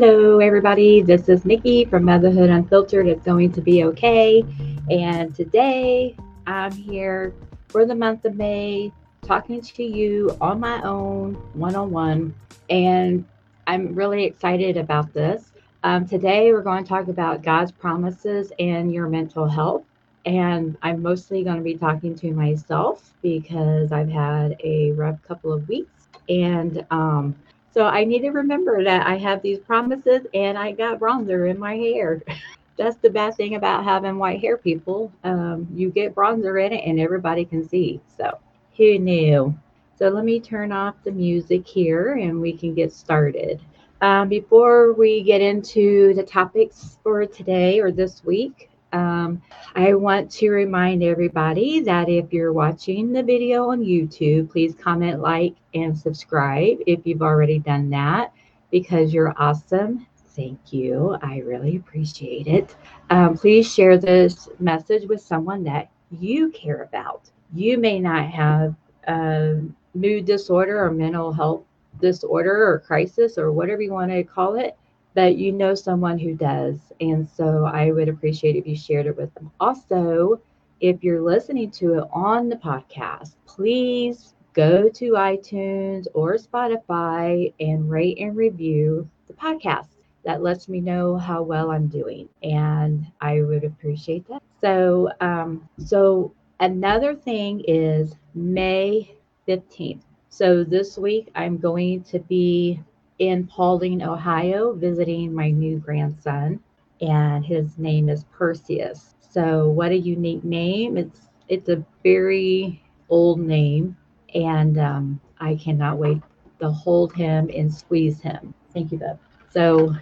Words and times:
Hello, 0.00 0.38
everybody. 0.38 1.02
This 1.02 1.28
is 1.28 1.44
Nikki 1.44 1.84
from 1.84 2.04
Motherhood 2.04 2.50
Unfiltered. 2.50 3.08
It's 3.08 3.24
going 3.24 3.50
to 3.50 3.60
be 3.60 3.82
okay. 3.82 4.44
And 4.88 5.34
today 5.34 6.14
I'm 6.46 6.70
here 6.70 7.34
for 7.66 7.84
the 7.84 7.96
month 7.96 8.24
of 8.24 8.36
May 8.36 8.92
talking 9.22 9.60
to 9.60 9.82
you 9.82 10.36
on 10.40 10.60
my 10.60 10.80
own, 10.82 11.34
one 11.54 11.74
on 11.74 11.90
one. 11.90 12.32
And 12.70 13.24
I'm 13.66 13.92
really 13.92 14.22
excited 14.22 14.76
about 14.76 15.12
this. 15.12 15.50
Um, 15.82 16.06
today 16.06 16.52
we're 16.52 16.62
going 16.62 16.84
to 16.84 16.88
talk 16.88 17.08
about 17.08 17.42
God's 17.42 17.72
promises 17.72 18.52
and 18.60 18.94
your 18.94 19.08
mental 19.08 19.48
health. 19.48 19.82
And 20.24 20.78
I'm 20.80 21.02
mostly 21.02 21.42
going 21.42 21.56
to 21.56 21.64
be 21.64 21.74
talking 21.74 22.14
to 22.18 22.30
myself 22.30 23.14
because 23.20 23.90
I've 23.90 24.10
had 24.10 24.60
a 24.62 24.92
rough 24.92 25.20
couple 25.22 25.52
of 25.52 25.68
weeks. 25.68 26.06
And 26.28 26.86
um, 26.92 27.34
so 27.78 27.84
I 27.86 28.02
need 28.02 28.22
to 28.22 28.30
remember 28.30 28.82
that 28.82 29.06
I 29.06 29.16
have 29.18 29.40
these 29.40 29.60
promises 29.60 30.26
and 30.34 30.58
I 30.58 30.72
got 30.72 30.98
bronzer 30.98 31.48
in 31.48 31.60
my 31.60 31.76
hair. 31.76 32.20
That's 32.76 32.96
the 32.96 33.08
bad 33.08 33.36
thing 33.36 33.54
about 33.54 33.84
having 33.84 34.18
white 34.18 34.40
hair, 34.40 34.56
people. 34.56 35.12
Um, 35.22 35.68
you 35.72 35.88
get 35.90 36.12
bronzer 36.12 36.66
in 36.66 36.72
it 36.72 36.84
and 36.84 36.98
everybody 36.98 37.44
can 37.44 37.68
see. 37.68 38.00
So 38.16 38.36
who 38.76 38.98
knew? 38.98 39.56
So 39.96 40.08
let 40.08 40.24
me 40.24 40.40
turn 40.40 40.72
off 40.72 40.96
the 41.04 41.12
music 41.12 41.68
here 41.68 42.14
and 42.14 42.40
we 42.40 42.52
can 42.52 42.74
get 42.74 42.92
started. 42.92 43.60
Um, 44.00 44.28
before 44.28 44.92
we 44.92 45.22
get 45.22 45.40
into 45.40 46.14
the 46.14 46.24
topics 46.24 46.98
for 47.04 47.26
today 47.26 47.78
or 47.78 47.92
this 47.92 48.24
week, 48.24 48.70
um, 48.92 49.42
I 49.74 49.94
want 49.94 50.30
to 50.32 50.50
remind 50.50 51.02
everybody 51.02 51.80
that 51.80 52.08
if 52.08 52.32
you're 52.32 52.52
watching 52.52 53.12
the 53.12 53.22
video 53.22 53.70
on 53.70 53.80
YouTube, 53.80 54.50
please 54.50 54.74
comment, 54.74 55.20
like, 55.20 55.54
and 55.74 55.96
subscribe 55.96 56.78
if 56.86 57.00
you've 57.04 57.22
already 57.22 57.58
done 57.58 57.90
that 57.90 58.32
because 58.70 59.12
you're 59.12 59.34
awesome. 59.36 60.06
Thank 60.28 60.72
you. 60.72 61.16
I 61.22 61.38
really 61.38 61.76
appreciate 61.76 62.46
it. 62.46 62.76
Um, 63.10 63.36
please 63.36 63.72
share 63.72 63.98
this 63.98 64.48
message 64.58 65.08
with 65.08 65.20
someone 65.20 65.64
that 65.64 65.90
you 66.10 66.50
care 66.50 66.82
about. 66.82 67.30
You 67.52 67.78
may 67.78 67.98
not 67.98 68.26
have 68.30 68.74
a 69.08 69.60
mood 69.94 70.24
disorder 70.26 70.84
or 70.84 70.90
mental 70.90 71.32
health 71.32 71.64
disorder 72.00 72.66
or 72.66 72.78
crisis 72.78 73.36
or 73.36 73.50
whatever 73.50 73.82
you 73.82 73.92
want 73.92 74.12
to 74.12 74.22
call 74.22 74.56
it 74.56 74.76
but 75.14 75.36
you 75.36 75.52
know 75.52 75.74
someone 75.74 76.18
who 76.18 76.34
does. 76.34 76.92
And 77.00 77.28
so 77.28 77.64
I 77.64 77.90
would 77.92 78.08
appreciate 78.08 78.56
if 78.56 78.66
you 78.66 78.76
shared 78.76 79.06
it 79.06 79.16
with 79.16 79.32
them. 79.34 79.50
Also, 79.60 80.40
if 80.80 81.02
you're 81.02 81.20
listening 81.22 81.70
to 81.72 81.94
it 81.98 82.04
on 82.12 82.48
the 82.48 82.56
podcast, 82.56 83.34
please 83.46 84.34
go 84.54 84.88
to 84.88 85.12
iTunes 85.12 86.06
or 86.14 86.34
Spotify 86.36 87.52
and 87.60 87.90
rate 87.90 88.18
and 88.18 88.36
review 88.36 89.08
the 89.26 89.34
podcast. 89.34 89.88
That 90.24 90.42
lets 90.42 90.68
me 90.68 90.80
know 90.80 91.16
how 91.16 91.42
well 91.42 91.70
I'm 91.70 91.86
doing, 91.88 92.28
and 92.42 93.06
I 93.20 93.42
would 93.42 93.64
appreciate 93.64 94.26
that. 94.28 94.42
So, 94.60 95.10
um, 95.20 95.68
so 95.78 96.32
another 96.60 97.14
thing 97.14 97.62
is 97.66 98.16
May 98.34 99.12
15th. 99.46 100.02
So 100.28 100.64
this 100.64 100.98
week 100.98 101.30
I'm 101.34 101.56
going 101.58 102.02
to 102.04 102.18
be 102.18 102.80
in 103.18 103.46
Paulding, 103.46 104.02
Ohio, 104.02 104.72
visiting 104.74 105.34
my 105.34 105.50
new 105.50 105.78
grandson, 105.78 106.60
and 107.00 107.44
his 107.44 107.78
name 107.78 108.08
is 108.08 108.24
Perseus. 108.24 109.14
So, 109.20 109.68
what 109.68 109.92
a 109.92 109.98
unique 109.98 110.44
name! 110.44 110.96
It's 110.96 111.28
it's 111.48 111.68
a 111.68 111.84
very 112.04 112.82
old 113.08 113.40
name, 113.40 113.96
and 114.34 114.78
um, 114.78 115.20
I 115.40 115.56
cannot 115.56 115.98
wait 115.98 116.22
to 116.60 116.70
hold 116.70 117.12
him 117.14 117.50
and 117.54 117.72
squeeze 117.72 118.20
him. 118.20 118.54
Thank 118.74 118.92
you, 118.92 118.98
Beth. 118.98 119.18
So, 119.50 119.94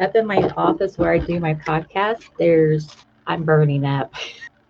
up 0.00 0.16
in 0.16 0.26
my 0.26 0.48
office 0.56 0.98
where 0.98 1.12
I 1.12 1.18
do 1.18 1.40
my 1.40 1.54
podcast, 1.54 2.24
there's 2.38 2.96
I'm 3.26 3.44
burning 3.44 3.84
up. 3.84 4.12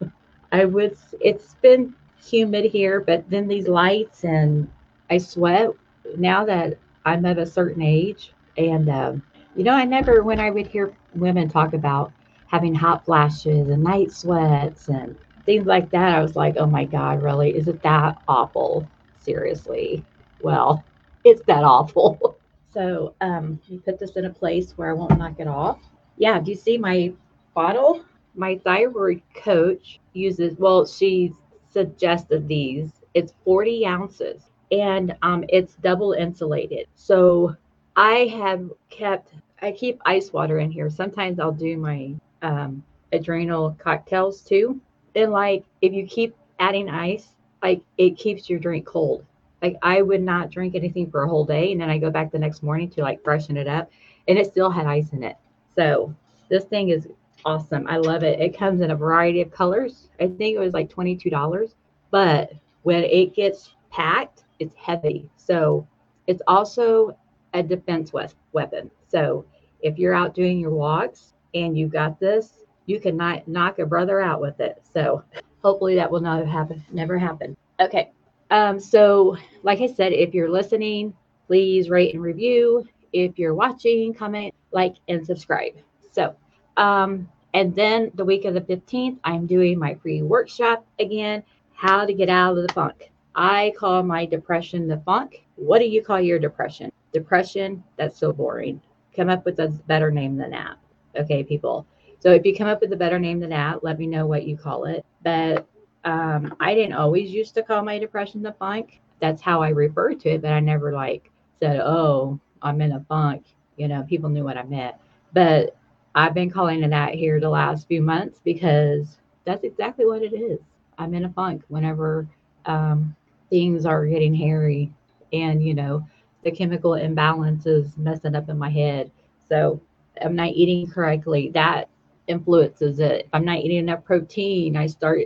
I 0.53 0.65
would. 0.65 0.97
It's 1.21 1.55
been 1.55 1.95
humid 2.23 2.67
here, 2.67 3.01
but 3.01 3.29
then 3.31 3.49
these 3.49 3.69
lights 3.69 4.25
and 4.25 4.71
I 5.11 5.19
sweat 5.19 5.71
now 6.17 6.45
that 6.45 6.79
I'm 7.05 7.25
of 7.25 7.39
a 7.39 7.47
certain 7.47 7.83
age, 7.83 8.33
and 8.57 8.89
um, 8.89 9.23
you 9.57 9.65
know, 9.65 9.73
I 9.75 9.85
never 9.85 10.23
when 10.23 10.41
I 10.41 10.51
would 10.51 10.67
hear 10.67 10.95
women 11.15 11.49
talk 11.49 11.75
about 11.75 12.13
having 12.47 12.75
hot 12.75 13.05
flashes 13.05 13.69
and 13.69 13.83
night 13.83 14.13
sweats 14.13 14.89
and 14.89 15.17
things 15.47 15.67
like 15.67 15.91
that, 15.91 16.15
I 16.15 16.23
was 16.23 16.37
like, 16.37 16.57
oh 16.59 16.67
my 16.67 16.85
god, 16.85 17.23
really? 17.23 17.57
Is 17.57 17.69
it 17.69 17.83
that 17.83 18.21
awful? 18.29 18.89
Seriously? 19.19 20.05
Well, 20.43 20.85
it's 21.25 21.43
that 21.47 21.65
awful. 21.65 22.39
so 22.73 23.15
um, 23.21 23.61
you 23.69 23.81
put 23.81 23.99
this 23.99 24.17
in 24.17 24.27
a 24.27 24.31
place 24.31 24.73
where 24.77 24.91
I 24.91 24.95
won't 24.95 25.19
knock 25.19 25.41
it 25.41 25.49
off. 25.49 25.79
Yeah, 26.19 26.39
do 26.39 26.51
you 26.51 26.57
see 26.57 26.79
my 26.79 27.13
bottle? 27.55 28.05
My 28.35 28.59
thyroid 28.59 29.23
coach 29.35 30.01
uses. 30.13 30.59
Well, 30.59 30.87
she 30.87 31.33
suggested 31.71 32.49
these. 32.49 32.91
It's 33.15 33.35
40 33.45 33.87
ounces 33.87 34.52
and 34.73 35.15
um, 35.23 35.45
it's 35.49 35.75
double 35.77 36.13
insulated. 36.15 36.89
So 36.97 37.55
I 37.95 38.27
have 38.39 38.71
kept, 38.91 39.35
I 39.61 39.71
keep 39.71 40.01
ice 40.05 40.33
water 40.33 40.59
in 40.59 40.73
here. 40.73 40.91
Sometimes 40.91 41.39
I'll 41.39 41.53
do 41.53 41.77
my 41.77 42.15
um, 42.41 42.83
adrenal 43.13 43.77
cocktails 43.79 44.41
too. 44.41 44.81
And 45.15 45.31
like, 45.31 45.65
if 45.83 45.93
you 45.93 46.07
keep 46.07 46.35
adding 46.59 46.89
ice, 46.89 47.29
like 47.63 47.83
it 47.99 48.17
keeps 48.17 48.49
your 48.49 48.59
drink 48.59 48.87
cold. 48.87 49.25
Like 49.61 49.77
I 49.83 50.03
would 50.03 50.23
not 50.23 50.51
drink 50.51 50.75
anything 50.75 51.09
for 51.11 51.23
a 51.23 51.29
whole 51.29 51.45
day, 51.45 51.71
and 51.71 51.81
then 51.81 51.89
I 51.89 51.99
go 51.99 52.11
back 52.11 52.33
the 52.33 52.39
next 52.39 52.65
morning 52.65 52.91
to 52.91 53.03
like 53.03 53.23
freshen 53.23 53.57
it 53.57 53.69
up, 53.69 53.91
and 54.27 54.37
it 54.37 54.51
still 54.51 54.71
had 54.71 54.87
ice 54.87 55.13
in 55.13 55.23
it. 55.23 55.37
So 55.77 56.13
this 56.49 56.65
thing 56.65 56.89
is 56.89 57.07
awesome. 57.45 57.87
I 57.87 57.99
love 57.99 58.25
it. 58.25 58.41
It 58.41 58.59
comes 58.59 58.81
in 58.81 58.91
a 58.91 58.97
variety 58.97 59.41
of 59.41 59.53
colors. 59.53 60.09
I 60.19 60.27
think 60.27 60.57
it 60.57 60.59
was 60.59 60.73
like 60.73 60.91
twenty 60.91 61.15
two 61.15 61.31
dollars, 61.31 61.77
but 62.11 62.53
when 62.83 63.05
it 63.05 63.37
gets 63.37 63.71
packed, 63.93 64.42
it's 64.63 64.77
heavy. 64.77 65.29
So 65.37 65.87
it's 66.27 66.43
also 66.47 67.17
a 67.55 67.63
defense 67.63 68.13
weapon. 68.53 68.91
So 69.09 69.45
if 69.81 69.99
you're 69.99 70.15
out 70.15 70.35
doing 70.35 70.59
your 70.59 70.71
walks 70.71 71.35
and 71.55 71.77
you've 71.77 71.93
got 71.93 72.19
this, 72.19 72.65
you 72.87 73.01
can 73.01 73.17
not 73.17 73.47
knock 73.47 73.79
a 73.79 73.87
brother 73.87 74.21
out 74.21 74.41
with 74.41 74.61
it. 74.61 74.83
So 74.93 75.23
hopefully 75.63 75.95
that 75.97 76.11
will 76.11 76.21
not 76.21 76.47
happen, 76.47 76.85
never 76.91 77.19
happen. 77.19 77.57
Okay. 77.81 78.11
Um, 78.51 78.81
so 78.81 79.37
like 79.63 79.81
I 79.81 79.87
said, 79.87 80.13
if 80.13 80.35
you're 80.35 80.51
listening, 80.51 81.15
please 81.47 81.91
rate 81.91 82.15
and 82.15 82.23
review. 82.23 82.87
If 83.13 83.39
you're 83.39 83.55
watching, 83.55 84.15
comment, 84.15 84.55
like, 84.73 84.95
and 85.09 85.25
subscribe. 85.25 85.75
So, 86.13 86.35
um, 86.77 87.29
and 87.55 87.75
then 87.75 88.11
the 88.15 88.25
week 88.25 88.47
of 88.47 88.55
the 88.55 88.61
15th, 88.63 89.19
I'm 89.25 89.47
doing 89.47 89.79
my 89.79 89.95
free 89.97 90.23
workshop 90.23 90.87
again, 90.99 91.43
how 91.75 92.07
to 92.07 92.15
get 92.15 92.31
out 92.31 92.57
of 92.57 92.67
the 92.67 92.73
funk. 92.73 93.12
I 93.35 93.73
call 93.79 94.03
my 94.03 94.27
depression 94.27 94.87
the 94.87 94.99
funk. 94.99 95.45
What 95.57 95.79
do 95.79 95.87
you 95.87 96.03
call 96.03 96.21
your 96.21 96.39
depression? 96.39 96.93
Depression? 97.13 97.83
That's 97.97 98.19
so 98.19 98.33
boring. 98.33 98.81
Come 99.17 99.29
up 99.29 99.45
with 99.45 99.59
a 99.61 99.69
better 99.87 100.11
name 100.11 100.37
than 100.37 100.51
that. 100.51 100.77
Okay, 101.17 101.43
people. 101.43 101.87
So 102.19 102.31
if 102.31 102.45
you 102.45 102.57
come 102.57 102.69
up 102.69 102.81
with 102.81 102.93
a 102.93 102.97
better 102.97 103.19
name 103.19 103.41
than 103.41 103.51
that, 103.51 103.83
let 103.83 103.99
me 103.99 104.07
know 104.07 104.27
what 104.27 104.47
you 104.47 104.57
call 104.57 104.85
it. 104.85 105.05
But 105.25 105.67
um, 106.05 106.55
I 106.61 106.75
didn't 106.75 106.95
always 106.95 107.31
used 107.31 107.55
to 107.55 107.63
call 107.63 107.83
my 107.83 107.99
depression 107.99 108.43
the 108.43 108.53
funk. 108.53 109.01
That's 109.21 109.43
how 109.43 109.63
I 109.63 109.69
referred 109.71 110.21
to 110.21 110.31
it, 110.31 110.43
but 110.43 110.53
I 110.53 110.61
never 110.61 110.93
like 110.93 111.31
said, 111.61 111.81
"Oh, 111.81 112.41
I'm 112.61 112.81
in 112.81 112.93
a 112.93 113.05
funk." 113.09 113.45
You 113.77 113.89
know, 113.89 114.03
people 114.03 114.31
knew 114.31 114.45
what 114.45 114.57
I 114.57 114.65
meant. 114.65 114.97
But 115.33 115.77
I've 116.15 116.35
been 116.35 116.51
calling 116.51 116.83
it 116.83 116.91
that 116.91 117.15
here 117.15 117.41
the 117.41 117.49
last 117.49 117.89
few 117.89 118.03
months 118.03 118.41
because 118.45 119.19
that's 119.45 119.65
exactly 119.65 120.07
what 120.07 120.23
it 120.23 120.35
is. 120.35 120.61
I'm 120.99 121.15
in 121.15 121.25
a 121.25 121.31
funk 121.31 121.63
whenever 121.69 122.29
um, 122.67 123.17
things 123.53 123.85
are 123.85 124.07
getting 124.07 124.35
hairy 124.35 124.91
and 125.35 125.63
you 125.63 125.75
know 125.75 126.05
the 126.43 126.51
chemical 126.51 126.95
imbalance 126.95 127.67
is 127.67 127.97
messing 127.99 128.35
up 128.35 128.49
in 128.49 128.59
my 128.59 128.71
head. 128.71 129.13
So 129.49 129.81
i'm 130.25 130.35
not 130.35 130.49
eating 130.49 130.91
correctly. 130.91 131.51
That 131.53 131.89
influences 132.27 132.99
it. 132.99 133.27
If 133.27 133.31
i'm 133.35 133.45
not 133.45 133.59
eating 133.59 133.77
enough 133.79 134.05
protein 134.05 134.77
i 134.77 134.87
start 134.87 135.21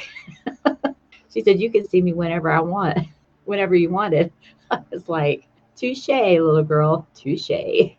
she 1.33 1.41
said 1.41 1.59
you 1.59 1.71
can 1.71 1.87
see 1.87 2.01
me 2.01 2.13
whenever 2.13 2.51
I 2.51 2.59
want, 2.59 2.99
whenever 3.45 3.73
you 3.73 3.89
wanted. 3.89 4.31
I 4.71 4.81
was 4.91 5.09
like, 5.09 5.47
touche, 5.75 6.07
little 6.07 6.63
girl, 6.63 7.07
touche. 7.15 7.49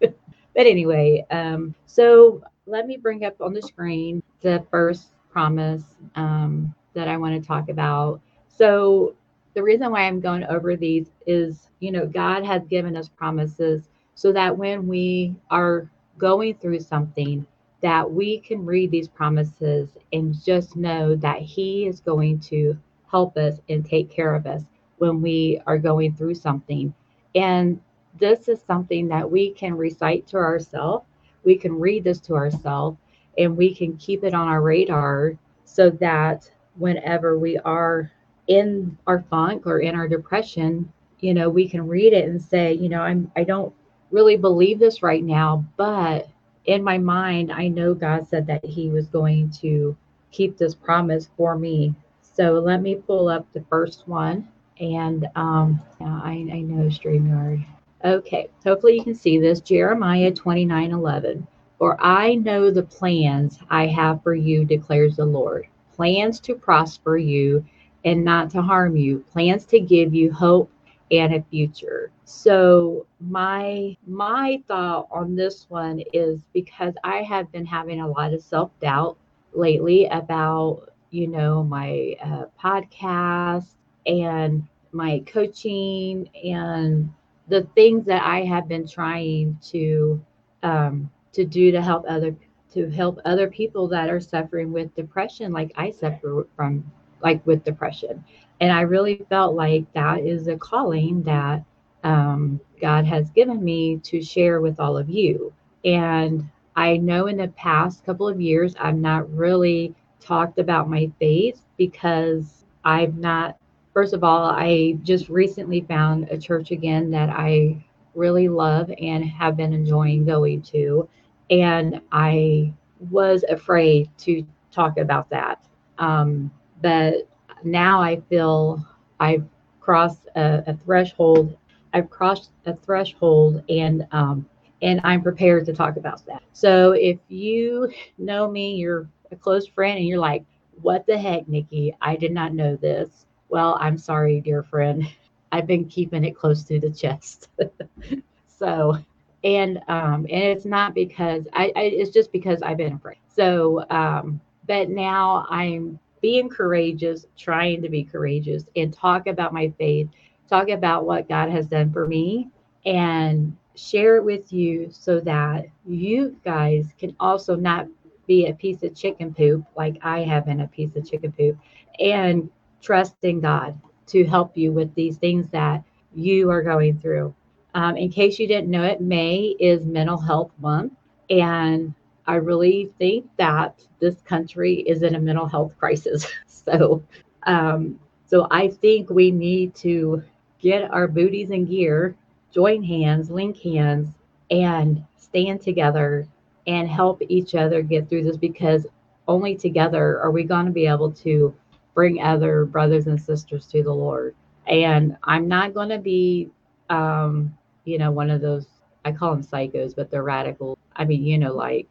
But 0.58 0.66
anyway, 0.66 1.24
um, 1.30 1.72
so 1.86 2.42
let 2.66 2.88
me 2.88 2.96
bring 2.96 3.24
up 3.24 3.40
on 3.40 3.52
the 3.52 3.62
screen 3.62 4.24
the 4.40 4.64
first 4.72 5.12
promise 5.30 5.84
um, 6.16 6.74
that 6.94 7.06
I 7.06 7.16
want 7.16 7.40
to 7.40 7.46
talk 7.46 7.68
about. 7.68 8.20
So 8.48 9.14
the 9.54 9.62
reason 9.62 9.90
why 9.90 10.02
I'm 10.02 10.20
going 10.20 10.44
over 10.44 10.76
these 10.76 11.10
is, 11.26 11.68
you 11.80 11.90
know, 11.90 12.06
God 12.06 12.44
has 12.44 12.66
given 12.66 12.96
us 12.96 13.08
promises 13.08 13.88
so 14.14 14.32
that 14.32 14.56
when 14.56 14.86
we 14.86 15.34
are 15.50 15.90
going 16.18 16.54
through 16.54 16.80
something, 16.80 17.46
that 17.80 18.10
we 18.10 18.38
can 18.40 18.66
read 18.66 18.90
these 18.90 19.08
promises 19.08 19.90
and 20.12 20.34
just 20.44 20.76
know 20.76 21.14
that 21.16 21.40
He 21.40 21.86
is 21.86 22.00
going 22.00 22.40
to 22.40 22.76
help 23.10 23.36
us 23.36 23.60
and 23.68 23.84
take 23.84 24.10
care 24.10 24.34
of 24.34 24.46
us 24.46 24.62
when 24.98 25.22
we 25.22 25.60
are 25.66 25.78
going 25.78 26.14
through 26.14 26.34
something. 26.34 26.92
And 27.34 27.80
this 28.18 28.48
is 28.48 28.60
something 28.66 29.08
that 29.08 29.30
we 29.30 29.52
can 29.52 29.76
recite 29.76 30.26
to 30.28 30.36
ourselves. 30.36 31.06
We 31.44 31.56
can 31.56 31.78
read 31.78 32.04
this 32.04 32.20
to 32.20 32.34
ourselves 32.34 32.98
and 33.38 33.56
we 33.56 33.74
can 33.74 33.96
keep 33.96 34.24
it 34.24 34.34
on 34.34 34.48
our 34.48 34.60
radar 34.60 35.38
so 35.64 35.90
that 35.90 36.50
whenever 36.76 37.38
we 37.38 37.58
are 37.58 38.10
in 38.48 38.96
our 39.06 39.22
funk 39.30 39.66
or 39.66 39.80
in 39.80 39.94
our 39.94 40.08
depression, 40.08 40.90
you 41.20 41.34
know, 41.34 41.48
we 41.48 41.68
can 41.68 41.86
read 41.86 42.12
it 42.12 42.28
and 42.28 42.40
say, 42.40 42.72
you 42.72 42.88
know, 42.88 43.02
I'm 43.02 43.30
I 43.36 43.44
don't 43.44 43.72
really 44.10 44.36
believe 44.36 44.78
this 44.78 45.02
right 45.02 45.22
now, 45.22 45.64
but 45.76 46.28
in 46.64 46.82
my 46.82 46.98
mind, 46.98 47.52
I 47.52 47.68
know 47.68 47.94
God 47.94 48.26
said 48.26 48.46
that 48.46 48.64
He 48.64 48.88
was 48.90 49.06
going 49.06 49.50
to 49.60 49.96
keep 50.30 50.56
this 50.56 50.74
promise 50.74 51.28
for 51.36 51.56
me. 51.56 51.94
So 52.22 52.54
let 52.54 52.82
me 52.82 52.96
pull 52.96 53.28
up 53.28 53.46
the 53.52 53.64
first 53.68 54.06
one. 54.08 54.48
And 54.80 55.26
um, 55.34 55.80
I, 56.00 56.48
I 56.52 56.60
know 56.60 56.84
StreamYard. 56.88 57.66
Okay, 58.04 58.48
hopefully 58.64 58.96
you 58.96 59.02
can 59.04 59.14
see 59.14 59.38
this. 59.38 59.60
Jeremiah 59.60 60.30
29 60.30 60.92
11. 60.92 61.46
For 61.78 61.96
I 62.00 62.36
know 62.36 62.70
the 62.70 62.82
plans 62.82 63.58
I 63.70 63.86
have 63.86 64.22
for 64.22 64.34
you, 64.34 64.64
declares 64.64 65.16
the 65.16 65.24
Lord 65.24 65.66
plans 65.98 66.38
to 66.38 66.54
prosper 66.54 67.18
you 67.18 67.64
and 68.04 68.24
not 68.24 68.50
to 68.50 68.62
harm 68.62 68.96
you, 68.96 69.24
plans 69.32 69.64
to 69.66 69.80
give 69.80 70.14
you 70.14 70.32
hope 70.32 70.70
and 71.10 71.34
a 71.34 71.42
future. 71.50 72.10
So 72.24 73.06
my 73.20 73.96
my 74.06 74.62
thought 74.68 75.08
on 75.10 75.34
this 75.34 75.66
one 75.68 76.02
is 76.12 76.42
because 76.52 76.94
I 77.02 77.22
have 77.22 77.50
been 77.50 77.66
having 77.66 78.00
a 78.00 78.08
lot 78.08 78.34
of 78.34 78.42
self-doubt 78.42 79.16
lately 79.54 80.06
about, 80.06 80.90
you 81.10 81.26
know, 81.28 81.64
my 81.64 82.14
uh, 82.22 82.44
podcast 82.62 83.74
and 84.06 84.66
my 84.92 85.22
coaching 85.26 86.28
and 86.44 87.12
the 87.48 87.66
things 87.74 88.04
that 88.06 88.22
I 88.22 88.44
have 88.44 88.68
been 88.68 88.86
trying 88.86 89.58
to 89.70 90.22
um, 90.62 91.10
to 91.32 91.44
do 91.44 91.72
to 91.72 91.80
help 91.80 92.04
other 92.08 92.36
to 92.74 92.90
help 92.90 93.18
other 93.24 93.48
people 93.48 93.88
that 93.88 94.10
are 94.10 94.20
suffering 94.20 94.72
with 94.72 94.94
depression, 94.94 95.52
like 95.52 95.72
I 95.76 95.90
suffer 95.90 96.46
from, 96.54 96.84
like 97.22 97.44
with 97.46 97.64
depression, 97.64 98.24
and 98.60 98.72
I 98.72 98.82
really 98.82 99.24
felt 99.28 99.54
like 99.54 99.90
that 99.92 100.20
is 100.20 100.48
a 100.48 100.56
calling 100.56 101.22
that 101.24 101.64
um, 102.04 102.60
God 102.80 103.04
has 103.06 103.30
given 103.30 103.62
me 103.62 103.98
to 103.98 104.22
share 104.22 104.60
with 104.60 104.78
all 104.80 104.96
of 104.96 105.08
you. 105.08 105.52
And 105.84 106.48
I 106.76 106.96
know 106.96 107.26
in 107.26 107.36
the 107.36 107.48
past 107.48 108.04
couple 108.04 108.28
of 108.28 108.40
years, 108.40 108.74
I've 108.78 108.96
not 108.96 109.32
really 109.32 109.94
talked 110.20 110.58
about 110.58 110.88
my 110.88 111.10
faith 111.18 111.60
because 111.76 112.64
I've 112.84 113.16
not 113.16 113.58
First 113.98 114.14
of 114.14 114.22
all, 114.22 114.44
I 114.44 114.96
just 115.02 115.28
recently 115.28 115.80
found 115.80 116.28
a 116.28 116.38
church 116.38 116.70
again 116.70 117.10
that 117.10 117.30
I 117.30 117.84
really 118.14 118.48
love 118.48 118.92
and 119.00 119.24
have 119.24 119.56
been 119.56 119.72
enjoying 119.72 120.24
going 120.24 120.62
to. 120.70 121.08
And 121.50 122.00
I 122.12 122.72
was 123.10 123.44
afraid 123.48 124.08
to 124.18 124.46
talk 124.70 124.98
about 124.98 125.28
that. 125.30 125.64
Um, 125.98 126.52
but 126.80 127.28
now 127.64 128.00
I 128.00 128.20
feel 128.28 128.84
I've 129.20 129.44
crossed 129.80 130.26
a, 130.36 130.62
a, 130.66 130.76
threshold. 130.76 131.56
I've 131.92 132.10
crossed 132.10 132.50
a 132.66 132.74
threshold 132.74 133.62
and 133.68 134.06
um, 134.12 134.46
and 134.82 135.00
I'm 135.02 135.22
prepared 135.22 135.66
to 135.66 135.72
talk 135.72 135.96
about 135.96 136.24
that. 136.26 136.42
So 136.52 136.92
if 136.92 137.18
you 137.28 137.92
know 138.18 138.50
me, 138.50 138.74
you're 138.74 139.08
a 139.32 139.36
close 139.36 139.66
friend, 139.66 139.98
and 139.98 140.06
you're 140.06 140.18
like, 140.18 140.44
"What 140.82 141.06
the 141.06 141.18
heck, 141.18 141.48
Nikki? 141.48 141.94
I 142.00 142.16
did 142.16 142.32
not 142.32 142.54
know 142.54 142.76
this." 142.76 143.26
Well, 143.48 143.76
I'm 143.80 143.98
sorry, 143.98 144.40
dear 144.40 144.62
friend. 144.62 145.04
I've 145.52 145.66
been 145.66 145.86
keeping 145.86 146.24
it 146.24 146.36
close 146.36 146.62
to 146.64 146.78
the 146.78 146.90
chest. 146.90 147.48
so, 148.46 148.98
and 149.42 149.78
um, 149.88 150.26
and 150.30 150.42
it's 150.44 150.66
not 150.66 150.94
because 150.94 151.48
I, 151.54 151.72
I, 151.74 151.82
it's 151.84 152.10
just 152.10 152.30
because 152.32 152.60
I've 152.62 152.76
been 152.76 152.92
afraid. 152.92 153.18
So, 153.34 153.86
um, 153.88 154.40
but 154.66 154.90
now 154.90 155.46
I'm 155.48 155.98
being 156.20 156.48
courageous, 156.48 157.26
trying 157.36 157.82
to 157.82 157.88
be 157.88 158.04
courageous, 158.04 158.64
and 158.76 158.92
talk 158.92 159.26
about 159.26 159.52
my 159.52 159.72
faith, 159.78 160.08
talk 160.48 160.68
about 160.68 161.04
what 161.04 161.28
God 161.28 161.50
has 161.50 161.66
done 161.66 161.92
for 161.92 162.06
me, 162.06 162.48
and 162.86 163.56
share 163.74 164.16
it 164.16 164.24
with 164.24 164.52
you 164.52 164.88
so 164.90 165.20
that 165.20 165.66
you 165.86 166.36
guys 166.44 166.88
can 166.98 167.14
also 167.20 167.54
not 167.54 167.86
be 168.26 168.46
a 168.46 168.54
piece 168.54 168.82
of 168.82 168.94
chicken 168.94 169.32
poop 169.32 169.64
like 169.76 169.96
I 170.02 170.20
have 170.20 170.46
been 170.46 170.60
a 170.60 170.68
piece 170.68 170.94
of 170.96 171.08
chicken 171.08 171.32
poop, 171.32 171.56
and 171.98 172.50
trusting 172.80 173.40
God 173.40 173.78
to 174.06 174.24
help 174.24 174.56
you 174.56 174.72
with 174.72 174.94
these 174.94 175.16
things 175.16 175.48
that 175.50 175.82
you 176.14 176.50
are 176.50 176.62
going 176.62 176.98
through. 176.98 177.34
Um, 177.74 177.96
in 177.96 178.10
case 178.10 178.38
you 178.38 178.48
didn't 178.48 178.70
know 178.70 178.84
it, 178.84 179.00
May 179.00 179.54
is 179.60 179.84
Mental 179.84 180.18
Health 180.18 180.50
Month. 180.58 180.94
And 181.30 181.94
I 182.28 182.36
really 182.36 182.92
think 182.98 183.26
that 183.38 183.80
this 184.00 184.20
country 184.20 184.80
is 184.80 185.02
in 185.02 185.14
a 185.14 185.20
mental 185.20 185.46
health 185.46 185.76
crisis. 185.78 186.26
so, 186.46 187.02
um, 187.44 187.98
so 188.26 188.46
I 188.50 188.68
think 188.68 189.08
we 189.10 189.30
need 189.30 189.74
to 189.76 190.22
get 190.60 190.90
our 190.90 191.08
booties 191.08 191.50
in 191.50 191.64
gear, 191.64 192.14
join 192.52 192.82
hands, 192.82 193.30
link 193.30 193.58
hands, 193.58 194.10
and 194.50 195.02
stand 195.16 195.62
together 195.62 196.28
and 196.66 196.86
help 196.86 197.22
each 197.28 197.54
other 197.54 197.82
get 197.82 198.08
through 198.08 198.24
this 198.24 198.36
because 198.36 198.86
only 199.26 199.56
together 199.56 200.20
are 200.20 200.30
we 200.30 200.44
going 200.44 200.66
to 200.66 200.72
be 200.72 200.86
able 200.86 201.10
to 201.12 201.54
bring 201.94 202.22
other 202.22 202.66
brothers 202.66 203.06
and 203.06 203.20
sisters 203.20 203.66
to 203.66 203.82
the 203.82 203.92
Lord. 203.92 204.34
And 204.66 205.16
I'm 205.24 205.48
not 205.48 205.74
going 205.74 205.88
to 205.88 205.98
be, 205.98 206.50
um, 206.90 207.56
you 207.84 207.98
know, 207.98 208.10
one 208.10 208.30
of 208.30 208.42
those, 208.42 208.66
I 209.04 209.12
call 209.12 209.32
them 209.32 209.44
psychos, 209.44 209.94
but 209.94 210.10
they're 210.10 210.22
radical. 210.22 210.78
I 210.96 211.04
mean, 211.04 211.24
you 211.24 211.38
know, 211.38 211.54
like 211.54 211.86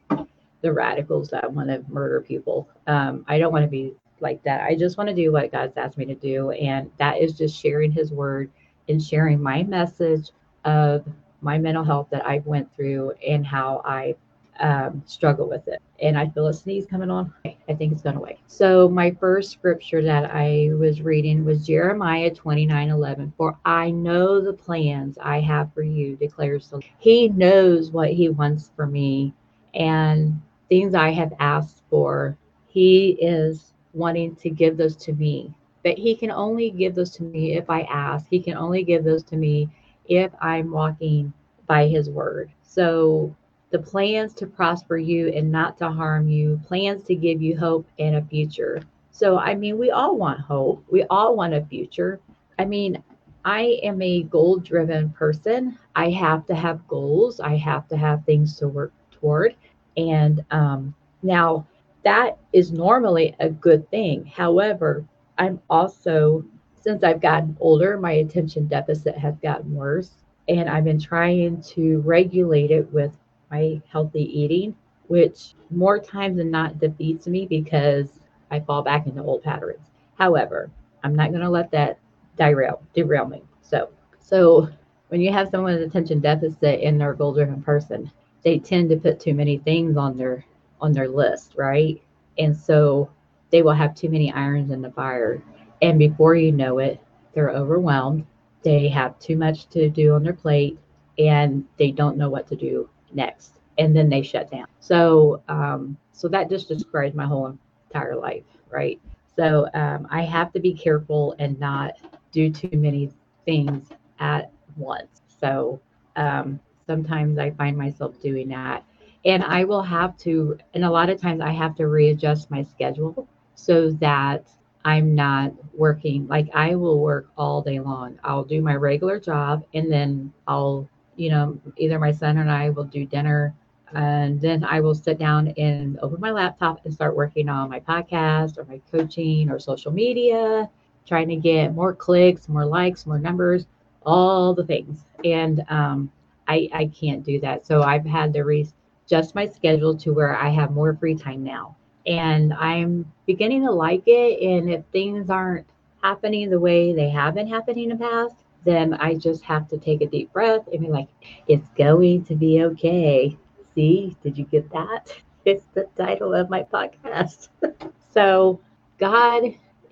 the 0.62 0.74
radicals 0.74 1.30
that 1.30 1.52
want 1.52 1.70
to 1.70 1.84
murder 1.92 2.22
people. 2.22 2.68
Um, 2.88 3.24
I 3.28 3.38
don't 3.38 3.54
want 3.54 3.64
to 3.64 3.70
be 3.70 3.94
like 4.20 4.44
that. 4.44 4.62
I 4.62 4.76
just 4.76 4.98
want 4.98 5.10
to 5.10 5.16
do 5.16 5.32
what 5.32 5.52
God's 5.52 5.78
asked 5.78 5.98
me 5.98 6.06
to 6.06 6.16
do. 6.16 6.52
And 6.52 6.92
that 6.98 7.18
is 7.18 7.38
just 7.38 7.60
sharing 7.60 7.92
his 7.92 8.12
word 8.12 8.50
and 8.90 9.02
sharing 9.02 9.42
my 9.42 9.64
message 9.64 10.32
of 10.66 11.06
my 11.42 11.58
mental 11.58 11.84
health 11.84 12.08
that 12.12 12.26
I 12.26 12.42
went 12.46 12.74
through 12.76 13.14
and 13.26 13.46
how 13.46 13.82
I 13.86 14.16
um, 14.60 15.02
struggle 15.06 15.48
with 15.48 15.68
it. 15.68 15.82
And 16.02 16.18
I 16.18 16.30
feel 16.30 16.48
a 16.48 16.54
sneeze 16.54 16.86
coming 16.86 17.10
on. 17.10 17.34
I 17.46 17.74
think 17.74 17.92
it's 17.92 18.02
gone 18.02 18.18
away. 18.18 18.40
So 18.48 18.88
my 18.88 19.12
first 19.12 19.52
scripture 19.52 20.02
that 20.04 20.30
I 20.34 20.70
was 20.74 21.02
reading 21.02 21.44
was 21.44 21.66
Jeremiah 21.66 22.34
29 22.34 22.90
11. 22.90 23.34
For 23.38 23.58
I 23.66 23.92
know 23.92 24.40
the 24.40 24.54
plans 24.54 25.18
I 25.22 25.40
have 25.42 25.74
for 25.74 25.84
you, 25.84 26.16
declares 26.16 26.70
the 26.70 26.76
Lord. 26.76 26.86
He 27.00 27.30
knows 27.30 27.92
what 27.92 28.12
he 28.12 28.30
wants 28.30 28.72
for 28.76 28.86
me 28.86 29.34
and 29.74 30.40
things 30.70 30.94
I 30.94 31.12
have 31.12 31.34
asked 31.40 31.84
for. 31.90 32.38
He 32.68 33.18
is 33.22 33.74
wanting 33.94 34.36
to 34.38 34.50
give 34.50 34.78
those 34.78 34.96
to 34.98 35.14
me. 35.14 35.54
But 35.84 35.98
he 35.98 36.16
can 36.16 36.32
only 36.32 36.70
give 36.70 36.96
those 36.96 37.12
to 37.12 37.24
me 37.24 37.56
if 37.56 37.70
I 37.70 37.82
ask. 37.84 38.26
He 38.30 38.40
can 38.40 38.56
only 38.56 38.84
give 38.84 39.04
those 39.04 39.24
to 39.26 39.38
me 39.38 39.70
if 40.06 40.32
I'm 40.42 40.72
walking 40.72 41.34
by 41.68 41.88
his 41.88 42.10
word. 42.10 42.52
So 42.64 43.36
the 43.70 43.80
plans 43.80 44.34
to 44.36 44.48
prosper 44.48 44.98
you 44.98 45.30
and 45.30 45.52
not 45.52 45.78
to 45.78 45.90
harm 45.90 46.28
you, 46.28 46.60
plans 46.66 47.04
to 47.04 47.16
give 47.16 47.42
you 47.42 47.58
hope 47.58 47.86
and 48.00 48.16
a 48.16 48.22
future. 48.22 48.82
So, 49.12 49.38
I 49.38 49.56
mean, 49.56 49.78
we 49.78 49.92
all 49.92 50.16
want 50.16 50.40
hope, 50.40 50.84
we 50.90 51.04
all 51.10 51.36
want 51.36 51.54
a 51.54 51.66
future. 51.66 52.20
I 52.60 52.66
mean, 52.66 53.04
I 53.44 53.80
am 53.84 54.02
a 54.02 54.24
goal 54.24 54.58
driven 54.58 55.10
person. 55.10 55.78
I 55.96 56.10
have 56.12 56.46
to 56.48 56.56
have 56.56 56.88
goals, 56.88 57.40
I 57.40 57.56
have 57.58 57.88
to 57.90 57.98
have 57.98 58.26
things 58.26 58.58
to 58.58 58.68
work 58.68 58.94
toward. 59.12 59.56
And 59.96 60.46
um, 60.52 60.94
now 61.24 61.66
that 62.04 62.38
is 62.54 62.72
normally 62.72 63.36
a 63.40 63.50
good 63.50 63.90
thing. 63.90 64.26
However, 64.26 65.06
I'm 65.38 65.60
also, 65.70 66.46
since 66.80 67.04
I've 67.04 67.22
gotten 67.22 67.58
older, 67.60 67.98
my 67.98 68.14
attention 68.14 68.68
deficit 68.68 69.18
has 69.18 69.36
gotten 69.40 69.74
worse. 69.74 70.12
And 70.48 70.70
I've 70.70 70.86
been 70.86 71.00
trying 71.00 71.62
to 71.64 72.00
regulate 72.02 72.72
it 72.72 72.92
with 72.94 73.12
my 73.52 73.82
healthy 73.90 74.24
eating, 74.40 74.76
which 75.08 75.54
more 75.70 76.00
times 76.00 76.38
than 76.38 76.52
not 76.52 76.80
defeats 76.80 77.28
me 77.28 77.46
because 77.46 78.20
I 78.52 78.60
fall 78.60 78.82
back 78.82 79.08
into 79.08 79.24
old 79.24 79.44
patterns. 79.44 79.92
However, 80.18 80.70
I'm 81.04 81.16
not 81.16 81.30
going 81.30 81.42
to 81.42 81.50
let 81.50 81.72
that 81.72 82.00
derail 82.38 82.82
derail 82.94 83.28
me. 83.28 83.42
So, 83.62 83.90
so 84.20 84.70
when 85.10 85.22
you 85.22 85.32
have 85.32 85.50
someone 85.50 85.74
with 85.74 85.84
attention 85.84 86.20
deficit 86.20 86.82
and 86.82 87.00
they're 87.00 87.14
goal-driven 87.14 87.62
person, 87.64 88.12
they 88.44 88.60
tend 88.60 88.90
to 88.90 88.98
put 88.98 89.20
too 89.20 89.34
many 89.34 89.58
things 89.60 89.98
on 89.98 90.18
their 90.18 90.44
on 90.80 90.92
their 90.92 91.08
list, 91.08 91.54
right? 91.56 92.02
And 92.38 92.56
so 92.56 93.10
they 93.50 93.62
will 93.62 93.74
have 93.74 93.96
too 93.96 94.10
many 94.10 94.32
irons 94.32 94.72
in 94.72 94.82
the 94.82 94.92
fire, 94.92 95.42
and 95.82 95.98
before 95.98 96.36
you 96.36 96.52
know 96.52 96.80
it, 96.80 97.00
they're 97.34 97.50
overwhelmed. 97.52 98.26
They 98.64 98.90
have 98.90 99.18
too 99.20 99.38
much 99.38 99.68
to 99.70 99.90
do 99.90 100.14
on 100.14 100.24
their 100.24 100.34
plate, 100.34 100.78
and 101.18 101.66
they 101.78 101.92
don't 101.92 102.18
know 102.18 102.30
what 102.30 102.48
to 102.48 102.56
do 102.56 102.90
next 103.18 103.60
and 103.80 103.96
then 103.96 104.10
they 104.10 104.24
shut 104.24 104.50
down. 104.52 104.68
So 104.80 105.44
um, 105.50 105.98
so 106.14 106.30
that 106.30 106.50
just 106.50 106.70
describes 106.70 107.16
my 107.16 107.26
whole 107.26 107.58
entire 107.90 108.16
life 108.16 108.44
right? 108.70 109.00
So 109.36 109.68
um, 109.74 110.08
i 110.12 110.24
have 110.24 110.52
to 110.54 110.60
be 110.60 110.74
careful 110.74 111.36
and 111.40 111.60
not 111.60 111.94
do 112.32 112.52
too 112.52 112.70
many 112.74 113.12
things 113.46 113.90
at 114.20 114.52
once. 114.76 115.22
So 115.40 115.80
um, 116.16 116.60
sometimes 116.86 117.38
i 117.38 117.52
find 117.52 117.78
myself 117.78 118.20
doing 118.22 118.50
that. 118.50 118.84
And 119.26 119.44
i 119.44 119.64
will 119.64 119.84
have 119.84 120.18
to 120.20 120.58
and 120.74 120.86
a 120.86 120.90
lot 120.90 121.10
of 121.10 121.20
times 121.22 121.42
i 121.42 121.52
have 121.52 121.76
to 121.78 121.88
readjust 121.88 122.52
my 122.52 122.64
schedule 122.64 123.28
so 123.56 123.92
that 123.92 124.48
i'm 124.86 125.16
not 125.16 125.52
working 125.74 126.28
like 126.28 126.48
i 126.54 126.76
will 126.76 127.00
work 127.00 127.30
all 127.38 127.62
day 127.62 127.80
long. 127.80 128.20
I'll 128.24 128.44
do 128.44 128.62
my 128.62 128.76
regular 128.76 129.20
job 129.20 129.66
and 129.74 129.92
then 129.92 130.34
i'll 130.48 130.90
you 131.18 131.30
know, 131.30 131.60
either 131.78 132.00
my 132.00 132.12
son 132.12 132.38
and 132.38 132.50
I 132.50 132.70
will 132.70 132.86
do 132.86 133.06
dinner 133.06 133.54
and 133.94 134.40
then 134.42 134.64
I 134.64 134.80
will 134.80 134.96
sit 134.96 135.18
down 135.18 135.50
and 135.58 135.98
open 136.02 136.20
my 136.20 136.32
laptop 136.32 136.84
and 136.86 136.94
start 136.94 137.16
working 137.16 137.48
on 137.50 137.70
my 137.70 137.80
podcast 137.80 138.58
or 138.58 138.66
my 138.66 138.82
coaching 138.92 139.50
or 139.50 139.60
social 139.60 139.92
media, 139.92 140.70
trying 141.06 141.30
to 141.30 141.38
get 141.38 141.74
more 141.74 141.94
clicks, 141.94 142.50
more 142.50 142.66
likes, 142.66 143.06
more 143.06 143.20
numbers, 143.20 143.66
all 144.06 144.54
the 144.54 144.66
things. 144.66 145.06
And 145.24 145.64
um, 145.70 146.12
I, 146.48 146.70
I 146.74 146.86
can't 146.88 147.24
do 147.24 147.40
that. 147.42 147.66
So 147.66 147.82
I've 147.82 148.06
had 148.06 148.34
to 148.34 148.44
readjust 148.44 149.36
my 149.36 149.48
schedule 149.48 149.96
to 149.98 150.12
where 150.14 150.36
I 150.36 150.50
have 150.50 150.72
more 150.72 150.96
free 150.96 151.16
time 151.16 151.44
now. 151.44 151.76
And 152.06 152.54
I'm 152.54 153.12
beginning 153.26 153.64
to 153.64 153.72
like 153.72 154.04
it. 154.06 154.42
And 154.42 154.70
if 154.70 154.84
things 154.92 155.30
aren't 155.30 155.68
happening 156.04 156.50
the 156.50 156.60
way 156.60 156.94
they 156.94 157.10
have 157.10 157.36
been 157.36 157.48
happening 157.48 157.90
in 157.90 157.98
the 157.98 158.06
past, 158.06 158.36
then 158.66 158.94
I 158.96 159.16
just 159.16 159.44
have 159.44 159.68
to 159.70 159.78
take 159.78 160.02
a 160.02 160.08
deep 160.08 160.32
breath 160.34 160.68
and 160.72 160.82
be 160.82 160.90
like, 160.90 161.08
it's 161.48 161.70
going 161.78 162.26
to 162.26 162.36
be 162.36 162.64
okay. 162.64 163.38
See, 163.76 164.16
did 164.24 164.38
you 164.38 164.46
get 164.46 164.70
that? 164.72 165.14
It's 165.46 165.64
the 165.74 165.88
title 165.96 166.34
of 166.34 166.50
my 166.50 166.64
podcast. 166.64 167.48
so, 168.14 168.60
God 168.98 169.44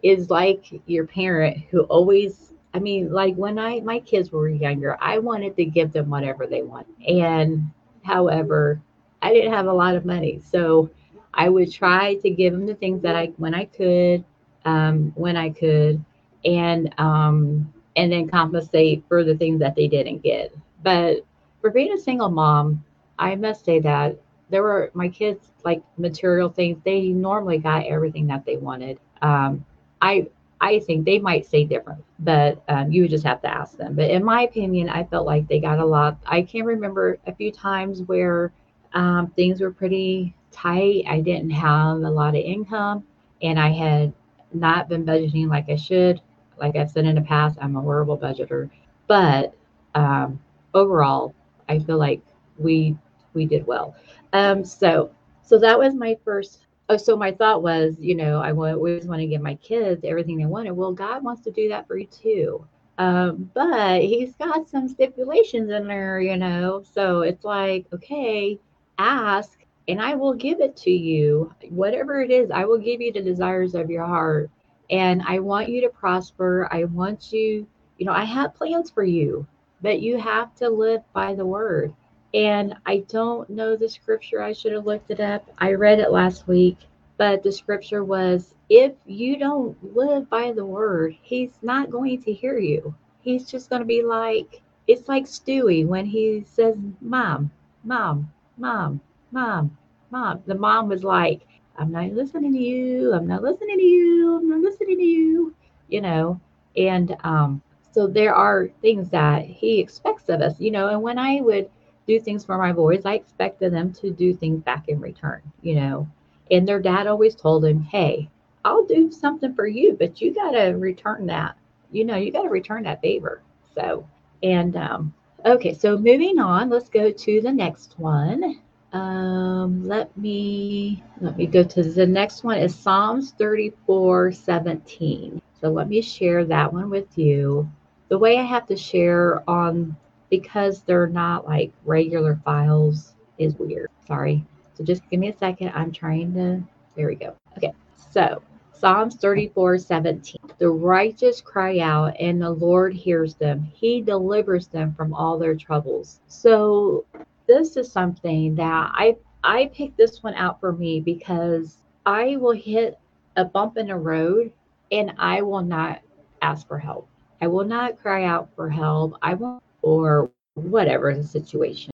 is 0.03 0.29
like 0.29 0.65
your 0.85 1.07
parent 1.07 1.59
who 1.71 1.83
always, 1.83 2.51
I 2.73 2.79
mean, 2.79 3.13
like 3.13 3.35
when 3.35 3.57
I, 3.57 3.79
my 3.79 3.99
kids 3.99 4.33
were 4.33 4.49
younger, 4.49 4.97
I 4.99 5.19
wanted 5.19 5.55
to 5.55 5.63
give 5.63 5.93
them 5.93 6.09
whatever 6.09 6.45
they 6.45 6.61
want. 6.61 6.87
And 7.07 7.71
however, 8.03 8.81
I 9.21 9.31
didn't 9.31 9.53
have 9.53 9.67
a 9.67 9.73
lot 9.73 9.95
of 9.95 10.03
money. 10.03 10.41
So, 10.45 10.89
I 11.33 11.47
would 11.47 11.71
try 11.71 12.15
to 12.15 12.29
give 12.29 12.51
them 12.51 12.65
the 12.65 12.75
things 12.75 13.01
that 13.03 13.15
I, 13.15 13.27
when 13.37 13.53
I 13.53 13.63
could, 13.63 14.25
um, 14.65 15.13
when 15.15 15.37
I 15.37 15.51
could. 15.51 16.03
And, 16.43 16.93
um, 16.97 17.73
and 17.95 18.11
then 18.11 18.27
compensate 18.27 19.03
for 19.07 19.23
the 19.23 19.35
things 19.35 19.59
that 19.59 19.75
they 19.75 19.87
didn't 19.87 20.23
get. 20.23 20.53
But 20.83 21.25
for 21.61 21.69
being 21.69 21.93
a 21.93 21.97
single 21.97 22.29
mom, 22.29 22.83
I 23.17 23.35
must 23.35 23.65
say 23.65 23.79
that 23.79 24.17
there 24.49 24.63
were 24.63 24.91
my 24.93 25.07
kids 25.09 25.51
like 25.63 25.81
material 25.97 26.49
things. 26.49 26.77
They 26.83 27.07
normally 27.07 27.57
got 27.57 27.85
everything 27.85 28.27
that 28.27 28.45
they 28.45 28.57
wanted. 28.57 28.99
Um, 29.21 29.65
I 30.01 30.27
I 30.61 30.79
think 30.79 31.05
they 31.05 31.19
might 31.19 31.45
say 31.45 31.65
different, 31.65 32.03
but 32.19 32.63
um, 32.69 32.91
you 32.91 33.01
would 33.01 33.11
just 33.11 33.25
have 33.25 33.41
to 33.41 33.47
ask 33.47 33.77
them. 33.77 33.95
But 33.95 34.09
in 34.09 34.23
my 34.23 34.43
opinion, 34.43 34.89
I 34.89 35.03
felt 35.03 35.25
like 35.25 35.47
they 35.47 35.59
got 35.59 35.79
a 35.79 35.85
lot. 35.85 36.17
I 36.25 36.43
can 36.43 36.65
remember 36.65 37.17
a 37.27 37.35
few 37.35 37.51
times 37.51 38.01
where 38.03 38.51
um, 38.93 39.27
things 39.35 39.61
were 39.61 39.71
pretty 39.71 40.33
tight. 40.51 41.03
I 41.07 41.19
didn't 41.21 41.51
have 41.51 41.97
a 41.97 42.09
lot 42.09 42.35
of 42.35 42.41
income, 42.41 43.03
and 43.41 43.59
I 43.59 43.69
had 43.69 44.13
not 44.53 44.87
been 44.87 45.05
budgeting 45.05 45.49
like 45.49 45.69
I 45.69 45.75
should 45.75 46.21
like 46.57 46.75
I've 46.75 46.91
said 46.91 47.05
in 47.05 47.15
the 47.15 47.21
past, 47.21 47.57
I'm 47.61 47.75
a 47.75 47.81
horrible 47.81 48.17
budgeter, 48.17 48.69
but 49.07 49.55
um, 49.93 50.39
overall, 50.73 51.33
I 51.69 51.79
feel 51.79 51.97
like 51.97 52.21
we 52.57 52.97
we 53.33 53.45
did 53.45 53.65
well. 53.67 53.95
Um, 54.33 54.63
so 54.63 55.11
so 55.43 55.57
that 55.59 55.77
was 55.77 55.93
my 55.93 56.17
first. 56.23 56.61
Oh, 56.87 56.97
so 56.97 57.17
my 57.17 57.31
thought 57.31 57.63
was, 57.63 57.95
you 57.99 58.13
know, 58.13 58.39
I 58.39 58.51
always 58.51 59.05
want 59.05 59.19
to 59.19 59.27
give 59.27 59.41
my 59.41 59.55
kids 59.55 60.03
everything 60.03 60.37
they 60.37 60.45
wanted. 60.45 60.73
Well, 60.73 60.91
God 60.91 61.23
wants 61.23 61.41
to 61.43 61.51
do 61.51 61.67
that 61.69 61.87
for 61.87 61.97
you 61.97 62.05
too. 62.07 62.67
Um, 62.99 63.49
but 63.55 64.01
he's 64.01 64.35
got 64.35 64.69
some 64.69 64.87
stipulations 64.87 65.71
in 65.71 65.87
there, 65.87 66.19
you 66.21 66.37
know. 66.37 66.83
So 66.93 67.21
it's 67.21 67.43
like, 67.43 67.87
okay, 67.91 68.59
ask 68.99 69.65
and 69.87 70.01
I 70.01 70.15
will 70.15 70.33
give 70.33 70.61
it 70.61 70.75
to 70.77 70.91
you. 70.91 71.53
Whatever 71.69 72.21
it 72.21 72.31
is, 72.31 72.49
I 72.51 72.65
will 72.65 72.77
give 72.77 73.01
you 73.01 73.11
the 73.11 73.21
desires 73.21 73.75
of 73.75 73.89
your 73.89 74.05
heart 74.05 74.49
and 74.89 75.21
I 75.25 75.39
want 75.39 75.69
you 75.69 75.81
to 75.81 75.89
prosper. 75.89 76.67
I 76.71 76.85
want 76.85 77.31
you, 77.31 77.67
you 77.97 78.05
know, 78.05 78.13
I 78.13 78.23
have 78.23 78.55
plans 78.55 78.89
for 78.89 79.03
you, 79.03 79.47
but 79.81 80.01
you 80.01 80.17
have 80.17 80.55
to 80.55 80.69
live 80.69 81.01
by 81.13 81.33
the 81.35 81.45
word. 81.45 81.93
And 82.33 82.75
I 82.85 83.05
don't 83.07 83.49
know 83.49 83.75
the 83.75 83.87
scripture. 83.89 84.41
I 84.41 84.53
should 84.53 84.73
have 84.73 84.85
looked 84.85 85.11
it 85.11 85.19
up. 85.19 85.49
I 85.57 85.73
read 85.73 85.99
it 85.99 86.11
last 86.11 86.47
week, 86.47 86.77
but 87.17 87.43
the 87.43 87.51
scripture 87.51 88.03
was 88.03 88.53
if 88.69 88.93
you 89.05 89.37
don't 89.37 89.95
live 89.95 90.29
by 90.29 90.51
the 90.51 90.65
word, 90.65 91.15
he's 91.21 91.53
not 91.61 91.91
going 91.91 92.21
to 92.23 92.33
hear 92.33 92.57
you. 92.57 92.93
He's 93.21 93.49
just 93.49 93.69
going 93.69 93.81
to 93.81 93.87
be 93.87 94.03
like, 94.03 94.61
it's 94.87 95.07
like 95.07 95.25
Stewie 95.25 95.85
when 95.85 96.05
he 96.05 96.43
says, 96.45 96.75
Mom, 97.01 97.51
Mom, 97.83 98.31
Mom, 98.57 99.01
Mom, 99.31 99.77
Mom. 100.11 100.43
The 100.45 100.55
mom 100.55 100.89
was 100.89 101.03
like, 101.03 101.41
I'm 101.77 101.91
not 101.91 102.11
listening 102.11 102.53
to 102.53 102.59
you. 102.59 103.13
I'm 103.13 103.27
not 103.27 103.43
listening 103.43 103.77
to 103.77 103.83
you. 103.83 104.37
I'm 104.37 104.49
not 104.49 104.61
listening 104.61 104.97
to 104.97 105.03
you. 105.03 105.55
You 105.87 106.01
know, 106.01 106.41
and 106.75 107.15
um, 107.23 107.61
so 107.91 108.07
there 108.07 108.33
are 108.33 108.67
things 108.81 109.09
that 109.11 109.45
he 109.45 109.79
expects 109.79 110.29
of 110.29 110.41
us, 110.41 110.59
you 110.59 110.71
know. 110.71 110.89
And 110.89 111.01
when 111.01 111.17
I 111.19 111.41
would 111.41 111.69
do 112.07 112.19
things 112.19 112.43
for 112.43 112.57
my 112.57 112.73
boys, 112.73 113.05
I 113.05 113.13
expected 113.13 113.73
them 113.73 113.93
to 113.93 114.11
do 114.11 114.33
things 114.33 114.61
back 114.61 114.89
in 114.89 114.99
return, 114.99 115.41
you 115.61 115.75
know. 115.75 116.07
And 116.51 116.67
their 116.67 116.81
dad 116.81 117.07
always 117.07 117.35
told 117.35 117.63
them, 117.63 117.81
hey, 117.81 118.29
I'll 118.63 118.85
do 118.85 119.11
something 119.11 119.53
for 119.53 119.67
you, 119.67 119.95
but 119.97 120.21
you 120.21 120.33
got 120.33 120.51
to 120.51 120.71
return 120.71 121.27
that. 121.27 121.55
You 121.91 122.05
know, 122.05 122.15
you 122.15 122.31
got 122.31 122.43
to 122.43 122.49
return 122.49 122.83
that 122.83 123.01
favor. 123.01 123.41
So, 123.73 124.07
and 124.43 124.75
um, 124.75 125.13
okay, 125.45 125.73
so 125.73 125.97
moving 125.97 126.39
on, 126.39 126.69
let's 126.69 126.89
go 126.89 127.11
to 127.11 127.41
the 127.41 127.51
next 127.51 127.97
one. 127.97 128.59
Um, 128.95 129.85
let 129.85 130.15
me 130.17 131.03
let 131.19 131.35
me 131.35 131.47
go 131.47 131.63
to 131.65 131.83
the 131.83 132.07
next 132.07 132.45
one 132.45 132.59
is 132.59 132.73
Psalms 132.73 133.33
34 133.37 134.31
17. 134.31 135.41
So 135.59 135.69
let 135.69 135.89
me 135.89 136.01
share 136.01 136.45
that 136.45 136.71
one 136.71 136.89
with 136.89 137.17
you. 137.17 137.69
The 138.07 138.17
way 138.17 138.37
I 138.37 138.43
have 138.43 138.65
to 138.67 138.77
share 138.77 139.43
on 139.49 139.97
because 140.29 140.83
they're 140.83 141.07
not 141.07 141.45
like 141.45 141.73
regular 141.83 142.39
files 142.45 143.15
is 143.37 143.55
weird. 143.55 143.89
Sorry. 144.07 144.45
So 144.75 144.85
just 144.85 145.01
give 145.09 145.19
me 145.19 145.27
a 145.27 145.37
second. 145.37 145.73
I'm 145.75 145.91
trying 145.91 146.33
to, 146.35 146.63
there 146.95 147.07
we 147.07 147.15
go. 147.15 147.35
Okay. 147.57 147.73
So 148.11 148.41
Psalms 148.71 149.15
34 149.15 149.77
17. 149.77 150.35
The 150.57 150.69
righteous 150.69 151.41
cry 151.41 151.79
out, 151.79 152.15
and 152.17 152.41
the 152.41 152.49
Lord 152.49 152.93
hears 152.93 153.35
them. 153.35 153.69
He 153.73 153.99
delivers 153.99 154.67
them 154.67 154.93
from 154.93 155.13
all 155.13 155.37
their 155.37 155.55
troubles. 155.55 156.21
So 156.27 157.03
this 157.47 157.77
is 157.77 157.91
something 157.91 158.55
that 158.55 158.91
I 158.93 159.15
I 159.43 159.67
picked 159.67 159.97
this 159.97 160.23
one 160.23 160.33
out 160.33 160.59
for 160.59 160.73
me 160.73 160.99
because 160.99 161.77
I 162.05 162.37
will 162.37 162.51
hit 162.51 162.97
a 163.35 163.45
bump 163.45 163.77
in 163.77 163.87
the 163.87 163.95
road 163.95 164.51
and 164.91 165.13
I 165.17 165.41
will 165.41 165.61
not 165.61 166.01
ask 166.41 166.67
for 166.67 166.79
help. 166.79 167.07
I 167.41 167.47
will 167.47 167.65
not 167.65 167.99
cry 167.99 168.25
out 168.25 168.49
for 168.55 168.69
help. 168.69 169.17
I 169.21 169.33
won't, 169.33 169.61
or 169.81 170.31
whatever 170.55 171.13
the 171.13 171.23
situation. 171.23 171.91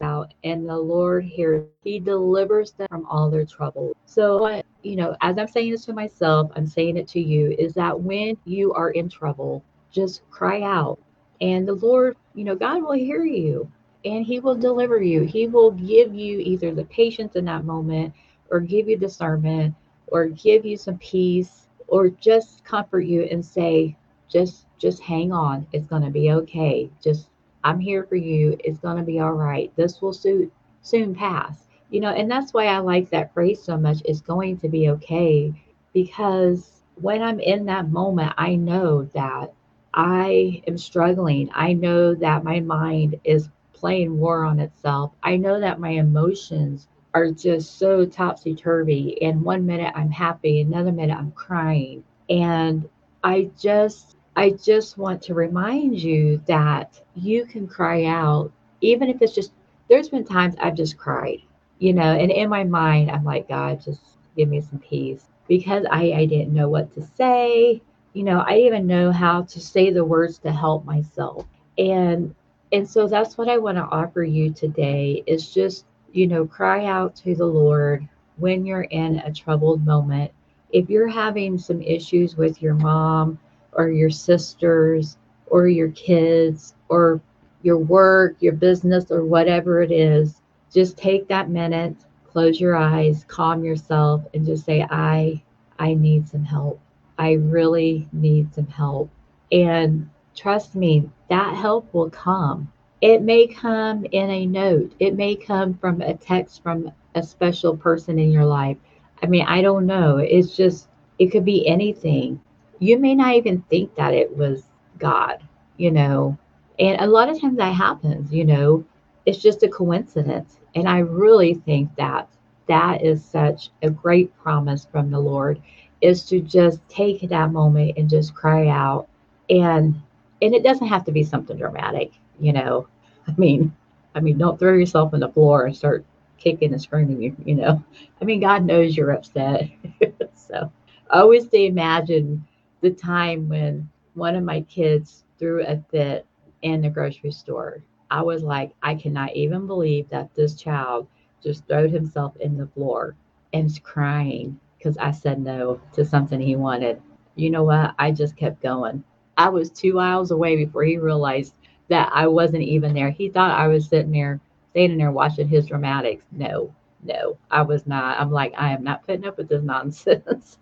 Out 0.00 0.32
and 0.42 0.66
the 0.66 0.78
Lord 0.78 1.24
hears, 1.24 1.68
He 1.84 2.00
delivers 2.00 2.72
them 2.72 2.88
from 2.88 3.06
all 3.06 3.30
their 3.30 3.44
trouble. 3.44 3.94
So, 4.06 4.62
you 4.82 4.96
know, 4.96 5.16
as 5.20 5.36
I'm 5.36 5.48
saying 5.48 5.70
this 5.70 5.84
to 5.84 5.92
myself, 5.92 6.50
I'm 6.56 6.66
saying 6.66 6.96
it 6.96 7.08
to 7.08 7.20
you 7.20 7.54
is 7.58 7.74
that 7.74 8.00
when 8.00 8.38
you 8.46 8.72
are 8.72 8.90
in 8.90 9.10
trouble, 9.10 9.62
just 9.90 10.22
cry 10.30 10.62
out, 10.62 10.98
and 11.42 11.68
the 11.68 11.74
Lord, 11.74 12.16
you 12.34 12.44
know, 12.44 12.54
God 12.54 12.82
will 12.82 12.92
hear 12.92 13.24
you 13.24 13.70
and 14.04 14.24
He 14.24 14.40
will 14.40 14.54
deliver 14.54 15.02
you. 15.02 15.22
He 15.22 15.46
will 15.48 15.70
give 15.70 16.14
you 16.14 16.38
either 16.40 16.74
the 16.74 16.84
patience 16.84 17.36
in 17.36 17.44
that 17.46 17.64
moment, 17.64 18.14
or 18.50 18.60
give 18.60 18.88
you 18.88 18.96
discernment, 18.96 19.74
or 20.08 20.28
give 20.28 20.64
you 20.64 20.76
some 20.76 20.98
peace, 20.98 21.68
or 21.88 22.08
just 22.08 22.64
comfort 22.64 23.02
you 23.02 23.22
and 23.24 23.44
say, 23.44 23.96
just 24.28 24.66
just 24.78 25.00
hang 25.00 25.32
on. 25.32 25.66
It's 25.72 25.86
going 25.86 26.02
to 26.02 26.10
be 26.10 26.32
okay. 26.32 26.90
Just 27.02 27.28
I'm 27.64 27.78
here 27.78 28.04
for 28.04 28.16
you. 28.16 28.56
It's 28.64 28.78
going 28.78 28.96
to 28.96 29.04
be 29.04 29.20
all 29.20 29.32
right. 29.34 29.72
This 29.76 30.02
will 30.02 30.12
soon 30.12 30.50
soon 30.82 31.14
pass. 31.14 31.66
You 31.90 32.00
know, 32.00 32.10
and 32.10 32.30
that's 32.30 32.52
why 32.54 32.66
I 32.66 32.78
like 32.78 33.10
that 33.10 33.34
phrase 33.34 33.62
so 33.62 33.76
much. 33.76 33.98
It's 34.04 34.20
going 34.20 34.58
to 34.58 34.68
be 34.68 34.88
okay 34.90 35.52
because 35.92 36.82
when 36.96 37.22
I'm 37.22 37.38
in 37.40 37.66
that 37.66 37.90
moment, 37.90 38.32
I 38.38 38.54
know 38.56 39.04
that 39.14 39.52
I 39.94 40.62
am 40.66 40.78
struggling. 40.78 41.50
I 41.54 41.74
know 41.74 42.14
that 42.14 42.44
my 42.44 42.60
mind 42.60 43.20
is 43.24 43.48
playing 43.82 44.16
war 44.16 44.44
on 44.44 44.60
itself. 44.60 45.10
I 45.24 45.36
know 45.36 45.58
that 45.58 45.80
my 45.80 45.90
emotions 45.90 46.86
are 47.14 47.32
just 47.32 47.78
so 47.78 48.06
topsy 48.06 48.54
turvy. 48.54 49.20
And 49.20 49.42
one 49.42 49.66
minute 49.66 49.92
I'm 49.96 50.10
happy, 50.10 50.60
another 50.60 50.92
minute 50.92 51.18
I'm 51.18 51.32
crying. 51.32 52.04
And 52.30 52.88
I 53.24 53.50
just 53.58 54.16
I 54.36 54.50
just 54.50 54.96
want 54.96 55.20
to 55.22 55.34
remind 55.34 56.00
you 56.00 56.40
that 56.46 57.00
you 57.16 57.44
can 57.44 57.66
cry 57.66 58.04
out, 58.04 58.52
even 58.80 59.10
if 59.10 59.20
it's 59.20 59.34
just, 59.34 59.52
there's 59.90 60.08
been 60.08 60.24
times 60.24 60.54
I've 60.58 60.76
just 60.76 60.96
cried, 60.96 61.42
you 61.80 61.92
know, 61.92 62.14
and 62.14 62.30
in 62.30 62.48
my 62.48 62.64
mind, 62.64 63.10
I'm 63.10 63.24
like, 63.24 63.48
God, 63.48 63.82
just 63.84 64.00
give 64.36 64.48
me 64.48 64.62
some 64.62 64.78
peace 64.78 65.26
because 65.48 65.84
I, 65.90 66.12
I 66.12 66.26
didn't 66.26 66.54
know 66.54 66.68
what 66.70 66.94
to 66.94 67.02
say. 67.02 67.82
You 68.14 68.22
know, 68.22 68.38
I 68.46 68.58
even 68.60 68.86
know 68.86 69.12
how 69.12 69.42
to 69.42 69.60
say 69.60 69.90
the 69.90 70.04
words 70.04 70.38
to 70.38 70.52
help 70.52 70.86
myself. 70.86 71.44
And 71.76 72.34
and 72.72 72.88
so 72.88 73.06
that's 73.06 73.36
what 73.38 73.48
I 73.48 73.58
want 73.58 73.78
to 73.78 73.84
offer 73.84 74.22
you 74.22 74.52
today 74.52 75.22
is 75.26 75.52
just, 75.52 75.84
you 76.12 76.26
know, 76.26 76.46
cry 76.46 76.86
out 76.86 77.14
to 77.16 77.34
the 77.34 77.46
Lord 77.46 78.08
when 78.36 78.64
you're 78.64 78.82
in 78.82 79.18
a 79.20 79.32
troubled 79.32 79.84
moment. 79.84 80.32
If 80.70 80.88
you're 80.88 81.08
having 81.08 81.58
some 81.58 81.82
issues 81.82 82.36
with 82.36 82.62
your 82.62 82.74
mom, 82.74 83.38
or 83.72 83.88
your 83.90 84.10
sisters 84.10 85.16
or 85.46 85.68
your 85.68 85.90
kids 85.90 86.74
or 86.88 87.20
your 87.62 87.78
work, 87.78 88.36
your 88.40 88.52
business, 88.52 89.10
or 89.10 89.24
whatever 89.24 89.82
it 89.82 89.92
is, 89.92 90.40
just 90.72 90.96
take 90.96 91.28
that 91.28 91.48
minute, 91.48 91.94
close 92.26 92.60
your 92.60 92.74
eyes, 92.74 93.24
calm 93.28 93.62
yourself, 93.62 94.22
and 94.34 94.44
just 94.44 94.64
say, 94.64 94.84
I, 94.90 95.40
I 95.78 95.94
need 95.94 96.28
some 96.28 96.44
help. 96.44 96.80
I 97.18 97.34
really 97.34 98.08
need 98.12 98.52
some 98.52 98.66
help. 98.66 99.10
And 99.52 100.10
trust 100.36 100.74
me, 100.74 101.08
that 101.28 101.54
help 101.54 101.92
will 101.92 102.10
come. 102.10 102.70
It 103.00 103.22
may 103.22 103.46
come 103.46 104.04
in 104.12 104.30
a 104.30 104.46
note, 104.46 104.94
it 105.00 105.16
may 105.16 105.34
come 105.34 105.74
from 105.74 106.00
a 106.00 106.14
text 106.14 106.62
from 106.62 106.92
a 107.14 107.22
special 107.22 107.76
person 107.76 108.18
in 108.18 108.30
your 108.30 108.44
life. 108.44 108.76
I 109.22 109.26
mean, 109.26 109.44
I 109.46 109.62
don't 109.62 109.86
know. 109.86 110.18
It's 110.18 110.56
just, 110.56 110.88
it 111.18 111.30
could 111.30 111.44
be 111.44 111.66
anything 111.66 112.40
you 112.82 112.98
may 112.98 113.14
not 113.14 113.34
even 113.34 113.62
think 113.70 113.94
that 113.94 114.12
it 114.12 114.36
was 114.36 114.64
God, 114.98 115.40
you 115.76 115.92
know. 115.92 116.36
And 116.80 117.00
a 117.00 117.06
lot 117.06 117.28
of 117.28 117.40
times 117.40 117.56
that 117.58 117.74
happens, 117.74 118.32
you 118.32 118.44
know, 118.44 118.84
it's 119.24 119.38
just 119.38 119.62
a 119.62 119.68
coincidence. 119.68 120.58
And 120.74 120.88
I 120.88 120.98
really 120.98 121.54
think 121.54 121.94
that 121.94 122.28
that 122.66 123.04
is 123.04 123.24
such 123.24 123.70
a 123.82 123.90
great 123.90 124.36
promise 124.36 124.84
from 124.90 125.12
the 125.12 125.20
Lord 125.20 125.62
is 126.00 126.24
to 126.24 126.40
just 126.40 126.80
take 126.88 127.20
that 127.28 127.52
moment 127.52 127.96
and 127.96 128.10
just 128.10 128.34
cry 128.34 128.66
out 128.66 129.06
and 129.48 129.94
and 130.42 130.54
it 130.54 130.64
doesn't 130.64 130.88
have 130.88 131.04
to 131.04 131.12
be 131.12 131.22
something 131.22 131.56
dramatic, 131.56 132.12
you 132.40 132.52
know. 132.52 132.88
I 133.28 133.34
mean, 133.38 133.74
I 134.14 134.20
mean, 134.20 134.36
don't 134.38 134.58
throw 134.58 134.74
yourself 134.74 135.14
on 135.14 135.20
the 135.20 135.28
floor 135.28 135.66
and 135.66 135.76
start 135.76 136.04
kicking 136.36 136.72
and 136.72 136.82
screaming, 136.82 137.22
you, 137.22 137.36
you 137.44 137.54
know. 137.54 137.82
I 138.20 138.24
mean, 138.24 138.40
God 138.40 138.64
knows 138.64 138.96
you're 138.96 139.12
upset. 139.12 139.70
so 140.34 140.70
I 141.10 141.20
always 141.20 141.46
imagine 141.52 142.44
the 142.80 142.90
time 142.90 143.48
when 143.48 143.88
one 144.14 144.34
of 144.34 144.42
my 144.42 144.62
kids 144.62 145.24
threw 145.38 145.64
a 145.64 145.82
fit 145.90 146.26
in 146.62 146.82
the 146.82 146.90
grocery 146.90 147.30
store. 147.30 147.82
I 148.10 148.22
was 148.22 148.42
like, 148.42 148.72
I 148.82 148.96
cannot 148.96 149.34
even 149.34 149.66
believe 149.66 150.08
that 150.10 150.34
this 150.34 150.54
child 150.54 151.06
just 151.42 151.66
threw 151.66 151.88
himself 151.88 152.36
in 152.36 152.58
the 152.58 152.66
floor 152.66 153.14
and 153.52 153.66
is 153.66 153.78
crying 153.78 154.58
because 154.76 154.98
I 154.98 155.12
said 155.12 155.40
no 155.40 155.80
to 155.92 156.04
something 156.04 156.40
he 156.40 156.56
wanted. 156.56 157.00
You 157.36 157.50
know 157.50 157.64
what? 157.64 157.94
I 157.98 158.10
just 158.10 158.36
kept 158.36 158.60
going. 158.60 159.04
I 159.42 159.48
was 159.48 159.70
two 159.70 159.98
aisles 159.98 160.30
away 160.30 160.54
before 160.54 160.84
he 160.84 160.98
realized 160.98 161.54
that 161.88 162.08
I 162.14 162.28
wasn't 162.28 162.62
even 162.62 162.94
there. 162.94 163.10
He 163.10 163.28
thought 163.28 163.58
I 163.58 163.66
was 163.66 163.88
sitting 163.88 164.12
there, 164.12 164.38
standing 164.70 164.98
there 164.98 165.10
watching 165.10 165.48
his 165.48 165.66
dramatics. 165.66 166.24
No, 166.30 166.72
no, 167.02 167.36
I 167.50 167.62
was 167.62 167.84
not. 167.84 168.20
I'm 168.20 168.30
like, 168.30 168.54
I 168.56 168.70
am 168.70 168.84
not 168.84 169.04
putting 169.04 169.26
up 169.26 169.38
with 169.38 169.48
this 169.48 169.64
nonsense. 169.64 170.58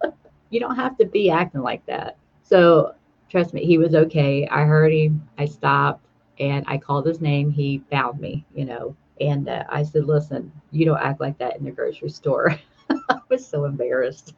you 0.50 0.60
don't 0.60 0.76
have 0.76 0.96
to 0.96 1.04
be 1.04 1.28
acting 1.28 1.60
like 1.60 1.84
that. 1.84 2.16
So 2.42 2.94
trust 3.28 3.52
me, 3.52 3.66
he 3.66 3.76
was 3.76 3.94
okay. 3.94 4.48
I 4.48 4.62
heard 4.62 4.94
him. 4.94 5.28
I 5.36 5.44
stopped 5.44 6.06
and 6.40 6.64
I 6.66 6.78
called 6.78 7.04
his 7.04 7.20
name. 7.20 7.50
He 7.50 7.82
found 7.90 8.18
me, 8.18 8.46
you 8.54 8.64
know, 8.64 8.96
and 9.20 9.46
uh, 9.46 9.64
I 9.68 9.82
said, 9.82 10.06
listen, 10.06 10.50
you 10.70 10.86
don't 10.86 11.02
act 11.02 11.20
like 11.20 11.36
that 11.36 11.58
in 11.58 11.64
the 11.64 11.70
grocery 11.70 12.08
store. 12.08 12.58
I 13.10 13.18
was 13.28 13.46
so 13.46 13.66
embarrassed. 13.66 14.32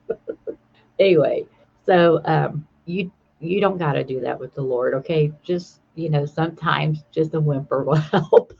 anyway, 0.99 1.47
so 1.87 2.21
um, 2.25 2.67
you 2.87 3.13
you 3.45 3.61
don't 3.61 3.79
got 3.79 3.93
to 3.93 4.05
do 4.05 4.21
that 4.21 4.39
with 4.39 4.55
the 4.55 4.63
Lord, 4.63 4.95
okay? 4.95 5.33
Just 5.43 5.81
you 5.95 6.11
know, 6.11 6.27
sometimes 6.27 7.05
just 7.13 7.35
a 7.35 7.41
whimper 7.41 7.83
will 7.85 7.97
help. 7.97 8.53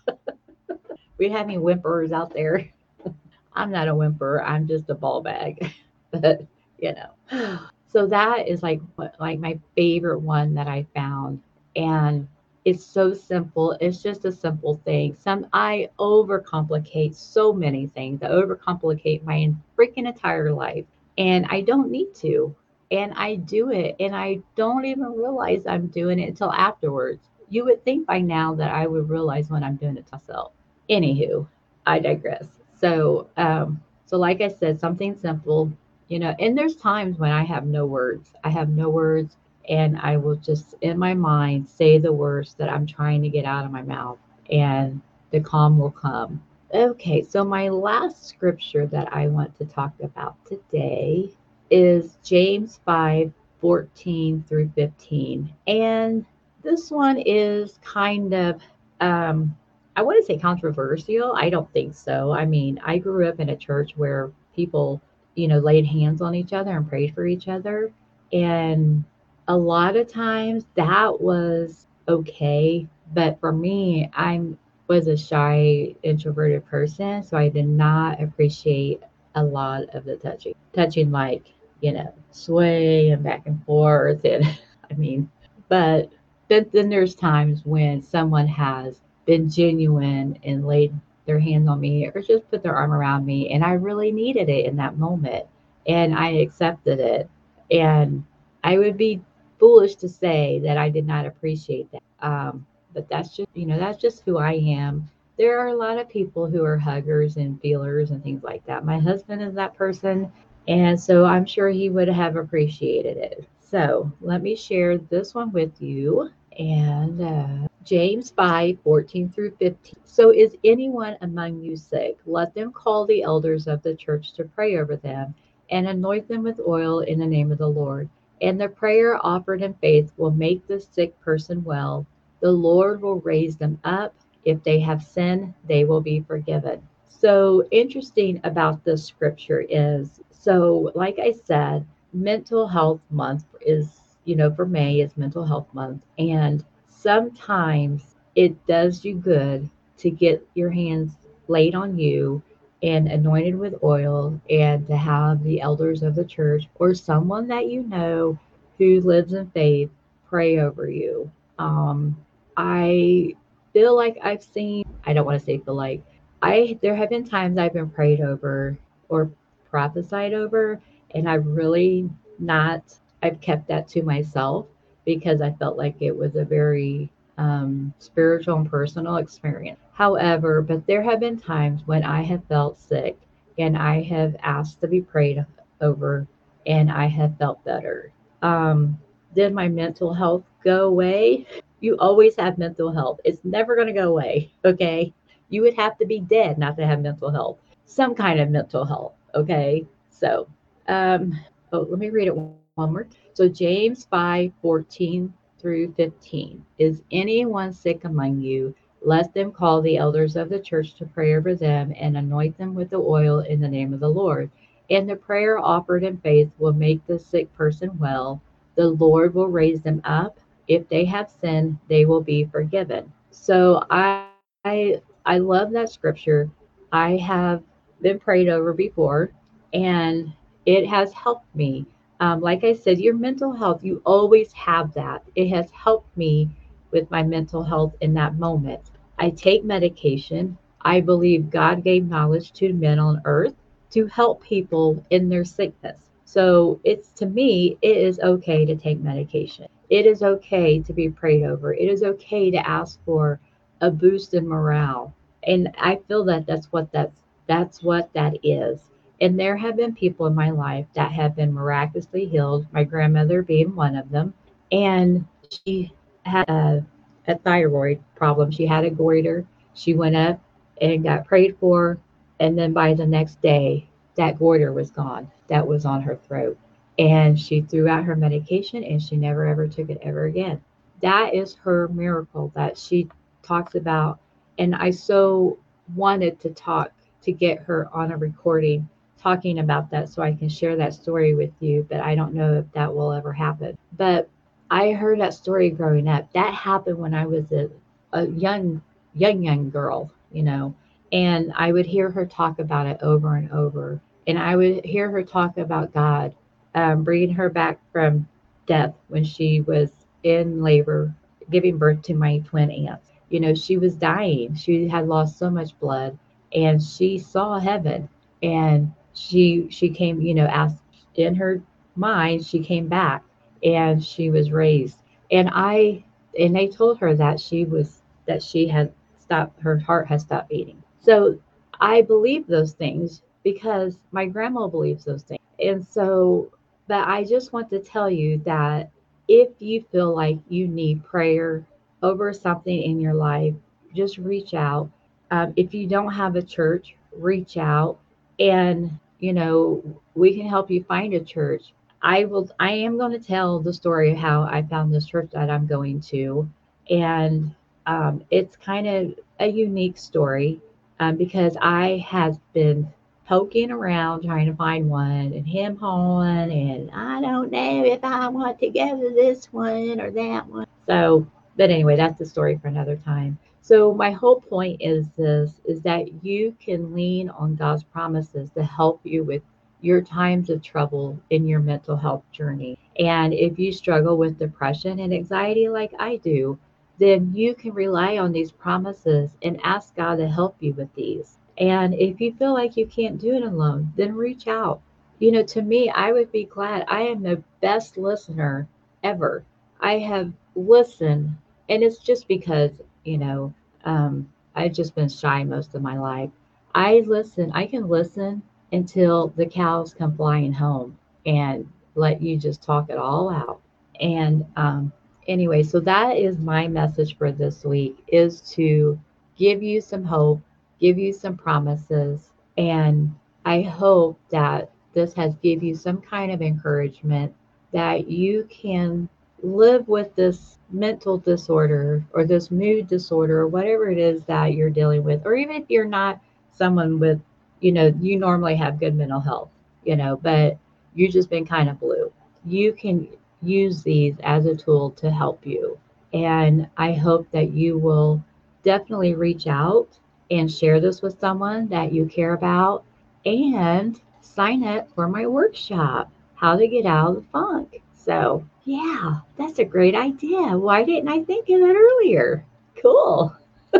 we 1.19 1.29
have 1.31 1.47
any 1.47 1.59
whimperers 1.59 2.13
out 2.13 2.33
there? 2.33 2.69
I'm 3.55 3.71
not 3.71 3.89
a 3.89 3.95
whimper. 3.95 4.43
I'm 4.43 4.67
just 4.67 4.91
a 4.91 4.95
ball 4.95 5.23
bag. 5.23 5.73
but 6.11 6.43
you 6.79 6.93
know. 6.95 7.59
So 7.95 8.09
that 8.09 8.49
is 8.49 8.63
like 8.63 8.81
like 9.21 9.39
my 9.39 9.59
favorite 9.77 10.19
one 10.19 10.55
that 10.55 10.67
I 10.67 10.85
found. 10.95 11.41
And 11.77 12.27
it's 12.65 12.85
so 12.85 13.15
simple. 13.15 13.77
It's 13.81 14.03
just 14.03 14.25
a 14.25 14.33
simple 14.33 14.81
thing. 14.85 15.15
Some 15.15 15.47
I 15.53 15.89
overcomplicate 15.99 17.15
so 17.15 17.53
many 17.53 17.87
things. 17.87 18.23
I 18.23 18.29
overcomplicate 18.29 19.23
my 19.23 19.53
freaking 19.79 20.09
entire 20.09 20.53
life. 20.53 20.85
And 21.19 21.47
I 21.51 21.61
don't 21.61 21.91
need 21.91 22.15
to. 22.17 22.55
And 22.95 23.13
I 23.15 23.37
do 23.37 23.71
it 23.71 23.97
and 23.99 24.15
I 24.15 24.41
don't 24.57 24.85
even 24.85 25.13
realize 25.13 25.67
I'm 25.67 25.89
doing 25.89 26.19
it 26.19 26.29
until 26.29 26.53
afterwards. 26.53 27.29
You 27.49 27.65
would 27.65 27.85
think 27.85 28.07
by 28.07 28.21
now 28.21 28.55
that 28.55 28.73
I 28.73 28.87
would 28.87 29.09
realize 29.09 29.51
when 29.51 29.65
I'm 29.65 29.77
doing 29.77 29.97
it 29.97 30.07
to 30.07 30.17
myself. 30.17 30.53
Anywho, 30.89 31.47
I 31.87 31.99
digress. 31.99 32.47
So 32.79 33.29
um, 33.37 33.83
so 34.07 34.17
like 34.17 34.41
I 34.41 34.49
said, 34.49 34.79
something 34.79 35.17
simple, 35.17 35.73
you 36.09 36.19
know 36.19 36.35
and 36.39 36.57
there's 36.57 36.77
times 36.77 37.19
when 37.19 37.33
i 37.33 37.43
have 37.43 37.65
no 37.65 37.87
words 37.87 38.35
i 38.45 38.51
have 38.51 38.69
no 38.69 38.91
words 38.91 39.39
and 39.71 39.99
i 40.01 40.19
will 40.19 40.37
just 40.37 40.75
in 40.83 40.99
my 40.99 41.15
mind 41.15 41.67
say 41.67 41.97
the 41.97 42.13
words 42.13 42.55
that 42.55 42.71
i'm 42.71 42.87
trying 42.87 43.23
to 43.23 43.31
get 43.31 43.47
out 43.47 43.65
of 43.65 43.73
my 43.73 43.81
mouth 43.81 44.19
and 44.51 45.01
the 45.35 45.41
calm 45.41 45.79
will 45.79 45.91
come. 45.91 46.41
Okay, 46.73 47.23
so 47.23 47.45
my 47.45 47.69
last 47.69 48.25
scripture 48.25 48.87
that 48.87 49.13
I 49.13 49.27
want 49.27 49.57
to 49.59 49.65
talk 49.65 49.93
about 50.01 50.37
today 50.47 51.31
is 51.75 52.19
James 52.23 52.79
5 52.85 53.33
14 53.61 54.45
through 54.47 54.71
15. 54.77 55.53
And 55.67 56.25
this 56.63 56.91
one 56.91 57.19
is 57.19 57.81
kind 57.83 58.33
of, 58.33 58.61
um, 59.01 59.57
I 59.97 60.03
wouldn't 60.03 60.27
say 60.27 60.39
controversial. 60.39 61.35
I 61.35 61.51
don't 61.51 61.73
think 61.73 61.95
so. 61.95 62.31
I 62.31 62.45
mean, 62.45 62.79
I 62.85 62.99
grew 62.99 63.27
up 63.27 63.41
in 63.41 63.49
a 63.49 63.57
church 63.57 63.93
where 63.97 64.31
people, 64.55 65.01
you 65.35 65.49
know, 65.49 65.59
laid 65.59 65.85
hands 65.87 66.21
on 66.21 66.35
each 66.35 66.53
other 66.53 66.77
and 66.77 66.89
prayed 66.89 67.15
for 67.15 67.27
each 67.27 67.49
other. 67.49 67.91
And 68.33 69.03
a 69.49 69.57
lot 69.57 69.97
of 69.97 70.07
times 70.07 70.65
that 70.77 71.21
was 71.21 71.87
okay. 72.07 72.87
But 73.15 73.41
for 73.41 73.51
me, 73.53 74.11
I'm 74.13 74.59
was 74.87 75.07
a 75.07 75.17
shy, 75.17 75.95
introverted 76.03 76.67
person, 76.67 77.23
so 77.23 77.39
I 77.39 77.49
did 77.49 77.67
not 77.67 78.23
appreciate 78.23 79.01
a 79.35 79.43
lot 79.43 79.85
of 79.95 80.05
the 80.05 80.17
touching. 80.17 80.55
Touching 80.75 81.11
like, 81.11 81.54
you 81.85 81.93
know, 81.93 82.15
sway 82.31 83.11
and 83.11 83.23
back 83.23 83.43
and 83.45 83.63
forth 83.67 84.25
and 84.25 84.45
I 84.91 84.95
mean, 84.95 85.31
but 85.69 86.11
but 86.49 86.73
then 86.73 86.89
there's 86.89 87.15
times 87.15 87.61
when 87.65 88.01
someone 88.01 88.49
has 88.49 89.01
been 89.27 89.51
genuine 89.51 90.39
and 90.43 90.67
laid 90.67 90.95
their 91.27 91.39
hands 91.39 91.69
on 91.69 91.81
me 91.81 92.07
or 92.07 92.23
just 92.23 92.51
put 92.51 92.63
their 92.63 92.75
arm 92.75 92.93
around 92.93 93.27
me 93.27 93.53
and 93.53 93.63
I 93.63 93.73
really 93.73 94.13
needed 94.13 94.49
it 94.49 94.65
in 94.65 94.77
that 94.77 94.97
moment 94.97 95.45
and 95.87 96.15
I 96.15 96.29
accepted 96.31 97.01
it 97.01 97.29
and 97.71 98.25
I 98.63 98.79
would 98.79 98.97
be 98.97 99.21
foolish 99.59 99.97
to 99.97 100.09
say 100.09 100.61
that 100.61 100.79
I 100.79 100.89
did 100.89 101.07
not 101.07 101.27
appreciate 101.27 101.91
that. 101.93 102.03
Um, 102.27 102.67
but 102.95 103.09
that's 103.11 103.37
just, 103.37 103.49
you 103.53 103.67
know, 103.67 103.79
that's 103.79 104.01
just 104.01 104.23
who 104.25 104.39
I 104.39 104.53
am. 104.53 105.11
There 105.37 105.59
are 105.59 105.69
a 105.69 105.77
lot 105.77 105.99
of 105.99 106.09
people 106.09 106.47
who 106.47 106.65
are 106.65 106.79
huggers 106.79 107.37
and 107.37 107.61
feelers 107.61 108.11
and 108.11 108.23
things 108.23 108.43
like 108.43 108.65
that. 108.67 108.87
My 108.87 108.99
husband 108.99 109.43
is 109.43 109.55
that 109.55 109.75
person. 109.75 110.33
And 110.69 110.99
so 110.99 111.25
I'm 111.25 111.45
sure 111.45 111.69
he 111.69 111.91
would 111.91 112.09
have 112.09 112.37
appreciated 112.37 113.17
it. 113.17 113.47
So 113.61 114.11
let 114.21 114.43
me 114.43 114.57
share 114.57 114.99
this 114.99 115.35
one 115.35 115.53
with 115.53 115.81
you. 115.81 116.31
And 116.59 117.21
uh, 117.21 117.69
James 117.85 118.31
5 118.31 118.79
14 118.85 119.31
through 119.31 119.57
15. 119.59 119.95
So 120.05 120.31
is 120.31 120.57
anyone 120.65 121.17
among 121.23 121.61
you 121.61 121.77
sick? 121.77 122.19
Let 122.27 122.55
them 122.55 122.73
call 122.73 123.07
the 123.07 123.23
elders 123.23 123.67
of 123.67 123.83
the 123.83 123.95
church 123.95 124.33
to 124.35 124.45
pray 124.45 124.79
over 124.79 124.97
them 124.97 125.35
and 125.71 125.89
anoint 125.89 126.29
them 126.29 126.43
with 126.43 126.61
oil 126.67 127.01
in 127.01 127.19
the 127.19 127.27
name 127.27 127.51
of 127.51 127.59
the 127.59 127.69
Lord. 127.69 128.09
And 128.41 128.61
the 128.61 128.69
prayer 128.69 129.19
offered 129.25 129.63
in 129.63 129.75
faith 129.75 130.13
will 130.17 130.31
make 130.31 130.67
the 130.67 130.81
sick 130.81 131.19
person 131.21 131.65
well 131.65 132.07
the 132.45 132.53
Lord 132.53 133.01
will 133.01 133.21
raise 133.21 133.57
them 133.57 133.79
up. 133.85 134.15
If 134.45 134.63
they 134.65 134.79
have 134.81 135.03
sinned, 135.03 135.55
they 135.67 135.85
will 135.85 136.03
be 136.03 136.21
forgiven. 136.21 136.87
So, 137.09 137.67
interesting 137.71 138.39
about 138.45 138.85
this 138.85 139.03
scripture 139.03 139.65
is 139.67 140.21
so, 140.45 140.93
like 140.95 141.19
I 141.19 141.33
said, 141.33 141.87
mental 142.13 142.69
health 142.69 143.01
month 143.11 143.45
is, 143.63 143.99
you 144.25 144.37
know, 144.37 144.55
for 144.55 144.67
May 144.67 145.01
is 145.01 145.17
mental 145.17 145.47
health 145.47 145.67
month. 145.73 146.03
And 146.19 146.63
sometimes 146.87 148.15
it 148.35 148.67
does 148.67 149.07
you 149.07 149.15
good 149.15 149.71
to 149.99 150.11
get 150.11 150.47
your 150.53 150.71
hands 150.71 151.13
laid 151.49 151.75
on 151.75 151.99
you 151.99 152.43
and 152.83 153.09
anointed 153.09 153.59
with 153.59 153.83
oil 153.83 154.39
and 154.51 154.87
to 154.87 154.97
have 154.97 155.43
the 155.45 155.63
elders 155.63 156.03
of 156.03 156.15
the 156.15 156.25
church 156.25 156.69
or 156.75 156.93
someone 156.95 157.49
that 157.49 157.69
you 157.69 157.83
know 157.85 158.39
who 158.77 159.01
lives 159.01 159.33
in 159.33 159.49
faith 159.53 159.89
pray 160.29 160.59
over 160.59 160.91
you. 160.91 161.31
Um, 161.59 162.19
I 162.59 163.35
feel 163.73 163.97
like 163.97 164.19
I've 164.23 164.43
seen, 164.43 164.85
I 165.05 165.15
don't 165.15 165.25
want 165.25 165.39
to 165.39 165.45
say 165.45 165.57
feel 165.57 165.75
like, 165.75 166.03
I 166.43 166.79
there 166.83 166.95
have 166.95 167.09
been 167.09 167.27
times 167.27 167.57
I've 167.57 167.73
been 167.73 167.89
prayed 167.89 168.21
over 168.21 168.77
or 169.09 169.31
prophesied 169.75 170.33
over, 170.35 170.81
and 171.17 171.29
I've 171.29 171.45
really 171.45 172.09
not, 172.39 172.95
I've 173.25 173.41
kept 173.41 173.67
that 173.67 173.89
to 173.89 174.05
myself 174.05 174.67
because 175.05 175.43
I 175.43 175.51
felt 175.55 175.77
like 175.77 175.97
it 175.99 176.17
was 176.17 176.37
a 176.37 176.45
very 176.45 177.11
um, 177.39 177.93
spiritual 177.99 178.59
and 178.59 178.71
personal 178.71 179.17
experience. 179.17 179.81
However, 179.93 180.63
but 180.63 180.87
there 180.87 181.03
have 181.03 181.19
been 181.19 181.37
times 181.37 181.83
when 181.87 182.05
I 182.05 182.23
have 182.23 182.45
felt 182.45 182.79
sick 182.79 183.19
and 183.59 183.77
I 183.77 184.01
have 184.03 184.37
asked 184.45 184.81
to 184.83 184.87
be 184.87 185.01
prayed 185.01 185.45
over 185.81 186.29
and 186.67 186.89
I 186.89 187.07
have 187.07 187.37
felt 187.37 187.65
better. 187.65 188.13
Um, 188.43 188.97
did 189.35 189.53
my 189.53 189.69
mental 189.69 190.15
health 190.15 190.45
go 190.63 190.87
away? 190.87 191.49
you 191.81 191.97
always 191.99 192.37
have 192.37 192.59
mental 192.59 192.93
health. 192.93 193.19
It's 193.25 193.45
never 193.45 193.75
going 193.75 193.89
to 193.89 193.93
go 193.93 194.11
away. 194.11 194.53
Okay. 194.65 195.13
You 195.49 195.63
would 195.63 195.75
have 195.75 195.99
to 195.99 196.07
be 196.07 196.21
dead 196.21 196.59
not 196.59 196.77
to 196.77 196.87
have 196.87 197.03
mental 197.03 197.31
health, 197.31 197.59
some 197.87 198.15
kind 198.15 198.39
of 198.39 198.51
mental 198.51 198.85
health. 198.85 199.15
Okay. 199.35 199.87
So, 200.11 200.49
um, 200.89 201.39
oh, 201.73 201.87
let 201.91 201.99
me 201.99 202.11
read 202.11 202.29
it 202.29 202.37
one 202.37 202.57
more. 202.93 203.07
So, 203.35 203.49
James 203.49 204.05
5 204.07 204.53
14 204.63 205.33
through 205.59 205.93
15. 205.95 206.65
Is 206.79 207.03
anyone 207.11 207.73
sick 207.73 208.05
among 208.05 208.41
you? 208.41 208.75
Let 209.03 209.33
them 209.35 209.53
call 209.53 209.81
the 209.83 209.97
elders 209.97 210.37
of 210.37 210.49
the 210.49 210.61
church 210.61 210.95
to 210.97 211.07
pray 211.07 211.35
over 211.35 211.55
them 211.55 211.93
and 211.99 212.17
anoint 212.17 212.57
them 212.59 212.75
with 212.75 212.91
the 212.91 213.01
oil 213.01 213.41
in 213.41 213.61
the 213.61 213.69
name 213.69 213.93
of 213.93 214.01
the 214.01 214.09
Lord. 214.09 214.51
And 214.91 215.09
the 215.09 215.17
prayer 215.17 215.59
offered 215.59 216.05
in 216.05 216.19
faith 216.19 216.51
will 216.59 216.73
make 216.73 217.07
the 217.07 217.19
sick 217.19 217.53
person 217.55 217.99
well. 217.99 218.41
The 218.77 218.89
Lord 218.89 219.35
will 219.35 219.49
raise 219.49 219.83
them 219.83 220.01
up 220.05 220.39
if 220.69 220.89
they 220.89 221.05
have 221.05 221.31
sinned, 221.31 221.79
they 221.89 222.05
will 222.07 222.21
be 222.21 222.45
forgiven. 222.45 223.13
So 223.31 223.85
I, 223.91 224.29
I, 224.65 225.01
I 225.27 225.39
love 225.39 225.73
that 225.73 225.91
scripture. 225.91 226.51
I 226.93 227.17
have 227.17 227.63
been 228.03 228.19
prayed 228.19 228.49
over 228.49 228.73
before, 228.73 229.33
and 229.73 230.33
it 230.67 230.87
has 230.87 231.13
helped 231.13 231.55
me. 231.55 231.87
Um, 232.21 232.41
like 232.41 232.65
I 232.65 232.75
said, 232.75 232.99
your 233.01 233.15
mental 233.15 233.53
health, 233.53 233.85
you 233.85 234.01
always 234.07 234.53
have 234.53 234.95
that. 234.95 235.25
It 235.35 235.49
has 235.49 235.71
helped 235.71 236.17
me 236.17 236.49
with 236.91 237.11
my 237.11 237.23
mental 237.23 237.63
health 237.63 237.95
in 238.01 238.15
that 238.15 238.37
moment. 238.39 238.91
I 239.19 239.31
take 239.31 239.65
medication. 239.65 240.57
I 240.83 241.01
believe 241.01 241.51
God 241.51 241.83
gave 241.83 242.09
knowledge 242.09 242.53
to 242.55 242.73
men 242.73 242.99
on 242.99 243.21
earth 243.25 243.55
to 243.91 244.07
help 244.07 244.43
people 244.43 245.05
in 245.11 245.29
their 245.29 245.45
sickness. 245.45 246.11
So 246.25 246.81
it's 246.85 247.11
to 247.11 247.27
me, 247.27 247.79
it 247.83 247.97
is 247.97 248.19
okay 248.21 248.65
to 248.65 248.77
take 248.77 249.01
medication. 249.01 249.69
It 249.91 250.07
is 250.07 250.23
okay 250.23 250.81
to 250.81 250.93
be 250.93 251.09
prayed 251.11 251.45
over. 251.45 251.75
It 251.75 251.89
is 251.89 252.03
okay 252.03 252.51
to 252.51 252.69
ask 252.69 252.99
for 253.05 253.41
a 253.81 253.91
boost 253.91 254.35
in 254.35 254.49
morale. 254.49 255.15
And 255.45 255.71
I 255.79 256.01
feel 256.09 256.25
that 256.25 256.47
that's 256.47 256.73
what 256.73 256.91
that's 256.93 257.21
that's 257.47 257.83
what 257.83 258.13
that 258.15 258.37
is. 258.43 258.81
And 259.21 259.39
there 259.39 259.57
have 259.57 259.77
been 259.77 259.95
people 259.95 260.27
in 260.27 260.35
my 260.35 260.51
life 260.51 260.87
that 260.95 261.13
have 261.13 261.37
been 261.37 261.53
miraculously 261.53 262.27
healed, 262.27 262.67
my 262.73 262.85
grandmother 262.85 263.43
being 263.43 263.75
one 263.75 263.97
of 263.97 264.11
them. 264.11 264.35
And 264.73 265.27
she 265.51 265.93
had 266.25 266.49
a, 266.49 266.85
a 267.29 267.39
thyroid 267.39 268.03
problem. 268.17 268.51
She 268.51 268.67
had 268.67 268.85
a 268.85 268.91
goiter. 268.91 269.47
She 269.75 269.95
went 269.95 270.17
up 270.17 270.41
and 270.81 271.05
got 271.05 271.27
prayed 271.27 271.57
for. 271.59 271.99
And 272.41 272.59
then 272.59 272.73
by 272.73 272.95
the 272.95 273.07
next 273.07 273.41
day, 273.41 273.89
that 274.17 274.39
goiter 274.39 274.73
was 274.73 274.91
gone 274.91 275.31
that 275.49 275.67
was 275.67 275.85
on 275.85 276.03
her 276.03 276.17
throat. 276.17 276.59
And 276.99 277.39
she 277.39 277.61
threw 277.61 277.89
out 277.89 278.05
her 278.05 278.17
medication 278.17 278.85
and 278.85 279.03
she 279.03 279.17
never 279.17 279.47
ever 279.47 279.67
took 279.67 279.91
it 279.91 279.99
ever 280.03 280.27
again. 280.27 280.61
That 281.01 281.35
is 281.35 281.55
her 281.57 281.89
miracle 281.89 282.53
that 282.55 282.79
she 282.79 283.09
talks 283.43 283.75
about. 283.75 284.21
And 284.59 284.75
I 284.75 284.91
so 284.91 285.59
wanted 285.97 286.41
to 286.41 286.51
talk 286.51 286.93
to 287.25 287.33
get 287.33 287.59
her 287.61 287.89
on 287.93 288.13
a 288.13 288.17
recording 288.17 288.89
talking 289.19 289.59
about 289.59 289.91
that 289.91 290.09
so 290.09 290.23
I 290.23 290.33
can 290.33 290.49
share 290.49 290.77
that 290.77 290.95
story 290.95 291.35
with 291.35 291.53
you, 291.61 291.87
but 291.89 292.01
I 292.01 292.15
don't 292.15 292.35
know 292.35 292.55
if 292.55 292.71
that 292.73 292.95
will 292.95 293.13
ever 293.13 293.33
happen. 293.33 293.77
But 293.97 294.29
I 294.71 294.93
heard 294.93 295.21
that 295.21 295.35
story 295.35 295.71
growing 295.71 296.09
up. 296.09 296.31
That 296.33 296.53
happened 296.53 296.99
when 296.99 297.15
I 297.15 297.27
was 297.27 297.51
a, 297.53 297.71
a 298.13 298.27
young, 298.27 298.83
young, 299.15 299.43
young 299.43 299.71
girl, 299.71 300.11
you 300.33 300.43
know, 300.43 300.75
and 301.13 301.53
I 301.57 301.73
would 301.73 301.87
hear 301.87 302.11
her 302.11 302.27
talk 302.27 302.59
about 302.59 302.87
it 302.87 302.99
over 303.03 303.37
and 303.37 303.51
over 303.53 304.01
and 304.27 304.39
I 304.39 304.57
would 304.57 304.85
hear 304.85 305.11
her 305.11 305.23
talk 305.23 305.59
about 305.59 305.93
God 305.93 306.35
um, 306.75 307.05
bringing 307.05 307.35
her 307.35 307.51
back 307.51 307.79
from 307.93 308.29
death 308.67 308.95
when 309.09 309.25
she 309.25 309.61
was 309.61 309.91
in 310.23 310.63
labor, 310.63 311.15
giving 311.51 311.79
birth 311.79 312.03
to 312.03 312.15
my 312.15 312.39
twin 312.39 312.71
aunts. 312.71 313.11
You 313.29 313.41
know, 313.41 313.55
she 313.55 313.77
was 313.77 313.97
dying. 313.97 314.55
She 314.55 314.89
had 314.89 315.09
lost 315.09 315.39
so 315.39 315.51
much 315.51 315.79
blood, 315.79 316.19
and 316.55 316.83
she 316.83 317.19
saw 317.19 317.59
heaven. 317.59 318.09
And 318.43 318.93
she 319.15 319.69
she 319.71 319.89
came, 319.89 320.21
you 320.21 320.35
know, 320.35 320.47
asked 320.47 320.83
in 321.15 321.35
her 321.35 321.63
mind, 321.97 322.45
she 322.45 322.61
came 322.61 322.89
back, 322.89 323.25
and 323.63 324.05
she 324.05 324.31
was 324.31 324.51
raised. 324.51 324.99
And 325.31 325.49
I 325.53 326.05
and 326.39 326.55
they 326.55 326.69
told 326.69 326.99
her 326.99 327.15
that 327.15 327.41
she 327.41 327.65
was 327.65 328.03
that 328.27 328.43
she 328.43 328.69
had 328.69 328.93
stopped 329.19 329.61
her 329.61 329.79
heart 329.79 330.07
had 330.07 330.21
stopped 330.21 330.51
beating. 330.51 330.83
So 331.01 331.39
I 331.81 332.03
believe 332.03 332.47
those 332.47 332.73
things 332.73 333.23
because 333.43 333.99
my 334.13 334.27
grandma 334.27 334.67
believes 334.67 335.05
those 335.05 335.23
things. 335.23 335.41
And 335.61 335.87
so, 335.87 336.51
but 336.89 337.07
I 337.07 337.25
just 337.25 337.53
want 337.53 337.71
to 337.71 337.79
tell 337.79 338.11
you 338.11 338.39
that 338.45 338.91
if 339.29 339.51
you 339.59 339.85
feel 339.93 340.15
like 340.15 340.39
you 340.49 340.69
need 340.69 341.05
prayer 341.05 341.65
over 342.03 342.33
something 342.33 342.83
in 342.83 343.01
your 343.01 343.15
life, 343.15 343.55
just 343.95 344.19
reach 344.19 344.55
out. 344.55 344.91
Um, 345.35 345.53
if 345.57 345.75
you 345.75 345.89
don't 345.89 346.13
have 346.13 346.37
a 346.37 346.43
church, 346.43 346.95
reach 347.17 347.57
out 347.57 347.99
and, 348.39 348.89
you 349.19 349.33
know, 349.33 349.83
we 350.15 350.33
can 350.33 350.49
help 350.49 350.71
you 350.71 350.85
find 350.85 351.13
a 351.13 351.19
church. 351.19 351.73
I 352.03 352.25
will, 352.27 352.49
I 352.61 352.71
am 352.71 352.99
going 352.99 353.11
to 353.11 353.19
tell 353.19 353.59
the 353.59 353.73
story 353.73 354.13
of 354.13 354.19
how 354.19 354.43
I 354.45 354.63
found 354.63 354.95
this 354.95 355.07
church 355.07 355.31
that 355.33 355.51
I'm 355.51 355.67
going 355.67 356.01
to. 356.03 356.49
And 356.89 357.53
um, 357.85 358.23
it's 358.31 358.55
kind 358.55 358.87
of 358.87 359.19
a 359.41 359.49
unique 359.49 359.99
story 359.99 360.61
um, 361.01 361.17
because 361.17 361.57
I 361.61 362.07
have 362.09 362.39
been 362.53 362.87
poking 363.27 363.73
around 363.73 364.23
trying 364.23 364.47
to 364.47 364.55
find 364.55 364.89
one 364.89 365.33
and 365.33 365.49
him 365.49 365.75
hawing 365.75 366.53
and 366.53 366.93
I 366.93 367.21
don't 367.21 367.51
know 367.51 367.85
if 367.85 368.05
I 368.05 368.29
want 368.29 368.61
to 368.61 368.69
go 368.69 369.01
to 369.01 369.15
this 369.17 369.47
one 369.47 370.01
or 370.01 370.13
that 370.13 370.47
one. 370.47 370.67
So, 370.87 371.27
but 371.57 371.71
anyway, 371.71 371.97
that's 371.97 372.21
the 372.21 372.27
story 372.27 372.57
for 372.63 372.69
another 372.69 372.95
time. 372.95 373.37
So 373.67 373.95
my 373.95 374.11
whole 374.11 374.43
point 374.43 374.83
is 374.83 375.09
this 375.17 375.59
is 375.65 375.81
that 375.81 376.23
you 376.23 376.55
can 376.61 376.93
lean 376.95 377.31
on 377.31 377.55
God's 377.55 377.83
promises 377.83 378.51
to 378.51 378.63
help 378.63 379.01
you 379.05 379.25
with 379.25 379.41
your 379.81 380.03
times 380.03 380.51
of 380.51 380.61
trouble 380.61 381.19
in 381.31 381.49
your 381.49 381.61
mental 381.61 381.97
health 381.97 382.25
journey. 382.31 382.79
And 382.99 383.33
if 383.33 383.59
you 383.59 383.73
struggle 383.73 384.19
with 384.19 384.39
depression 384.39 384.99
and 384.99 385.15
anxiety 385.15 385.71
like 385.71 385.95
I 385.99 386.17
do, 386.17 386.59
then 386.99 387.33
you 387.35 387.55
can 387.55 387.73
rely 387.73 388.19
on 388.19 388.33
these 388.33 388.53
promises 388.53 389.31
and 389.43 389.59
ask 389.65 389.97
God 389.97 390.17
to 390.17 390.29
help 390.29 390.57
you 390.61 390.75
with 390.75 390.95
these. 390.95 391.39
And 391.57 391.95
if 391.95 392.21
you 392.21 392.35
feel 392.35 392.53
like 392.53 392.77
you 392.77 392.85
can't 392.87 393.19
do 393.19 393.33
it 393.35 393.45
alone, 393.45 393.95
then 393.97 394.15
reach 394.15 394.47
out. 394.47 394.83
You 395.21 395.33
know, 395.33 395.43
to 395.43 395.63
me, 395.63 395.89
I 395.89 396.13
would 396.13 396.31
be 396.31 396.45
glad. 396.45 396.85
I 396.87 397.01
am 397.01 397.23
the 397.23 397.43
best 397.63 397.97
listener 397.97 398.69
ever. 399.03 399.43
I 399.81 400.01
have 400.01 400.35
listened, 400.55 401.35
and 401.71 401.83
it's 401.83 401.97
just 401.97 402.29
because, 402.29 402.73
you 403.05 403.19
know, 403.19 403.55
um, 403.85 404.29
I've 404.55 404.73
just 404.73 404.95
been 404.95 405.09
shy 405.09 405.45
most 405.45 405.75
of 405.75 405.83
my 405.83 405.99
life. 405.99 406.31
I 406.75 407.03
listen, 407.07 407.53
I 407.53 407.67
can 407.67 407.89
listen 407.89 408.43
until 408.73 409.29
the 409.37 409.47
cows 409.47 409.95
come 409.95 410.17
flying 410.17 410.53
home 410.53 410.99
and 411.27 411.69
let 411.95 412.21
you 412.21 412.37
just 412.37 412.63
talk 412.63 412.91
it 412.91 412.99
all 412.99 413.31
out. 413.31 413.61
And 414.01 414.45
um, 414.57 414.93
anyway, 415.29 415.63
so 415.63 415.81
that 415.81 416.17
is 416.17 416.39
my 416.39 416.67
message 416.67 417.17
for 417.17 417.31
this 417.31 417.65
week 417.65 417.97
is 418.09 418.41
to 418.53 418.99
give 419.37 419.63
you 419.63 419.81
some 419.81 420.05
hope 420.05 420.41
give 420.85 420.99
you 420.99 421.13
some 421.13 421.37
promises. 421.37 422.31
And 422.59 423.15
I 423.45 423.63
hope 423.63 424.19
that 424.31 424.71
this 424.93 425.15
has 425.15 425.35
give 425.37 425.63
you 425.63 425.75
some 425.75 426.01
kind 426.01 426.31
of 426.31 426.43
encouragement 426.43 427.35
that 427.73 428.09
you 428.09 428.47
can 428.51 429.09
live 429.45 429.87
with 429.89 430.15
this 430.15 430.59
mental 430.71 431.19
disorder 431.19 432.03
or 432.13 432.25
this 432.25 432.51
mood 432.51 432.89
disorder 432.89 433.41
or 433.41 433.49
whatever 433.49 433.89
it 433.91 433.99
is 433.99 434.23
that 434.25 434.55
you're 434.55 434.71
dealing 434.71 435.05
with 435.05 435.25
or 435.27 435.35
even 435.35 435.57
if 435.57 435.65
you're 435.69 435.85
not 435.85 436.21
someone 436.53 436.99
with 436.99 437.21
you 437.61 437.71
know 437.71 437.93
you 438.01 438.19
normally 438.19 438.57
have 438.57 438.81
good 438.81 438.95
mental 438.95 439.21
health 439.21 439.51
you 439.85 439.97
know 439.97 440.17
but 440.17 440.57
you've 440.95 441.13
just 441.13 441.31
been 441.31 441.47
kind 441.47 441.69
of 441.69 441.79
blue 441.79 442.13
you 442.45 442.73
can 442.73 443.07
use 443.43 443.83
these 443.83 444.15
as 444.23 444.47
a 444.47 444.57
tool 444.57 444.91
to 444.91 445.11
help 445.11 445.47
you 445.47 445.79
and 446.13 446.69
i 446.77 446.93
hope 446.93 447.31
that 447.31 447.53
you 447.53 447.79
will 447.79 448.23
definitely 448.63 449.15
reach 449.15 449.47
out 449.47 449.89
and 450.31 450.51
share 450.51 450.81
this 450.81 451.03
with 451.03 451.21
someone 451.21 451.69
that 451.69 451.93
you 451.93 452.07
care 452.07 452.33
about 452.33 452.85
and 453.27 454.01
sign 454.21 454.65
up 454.65 454.91
for 454.95 455.09
my 455.09 455.27
workshop, 455.27 456.11
How 456.35 456.57
to 456.57 456.67
Get 456.67 456.87
Out 456.87 457.11
of 457.11 457.15
the 457.17 457.23
Funk. 457.31 457.83
So, 458.05 458.45
yeah, 458.65 459.21
that's 459.39 459.59
a 459.59 459.65
great 459.65 459.95
idea. 459.95 460.59
Why 460.59 460.85
didn't 460.85 461.09
I 461.09 461.25
think 461.25 461.49
of 461.49 461.61
that 461.61 461.75
earlier? 461.75 462.45
Cool. 462.81 463.35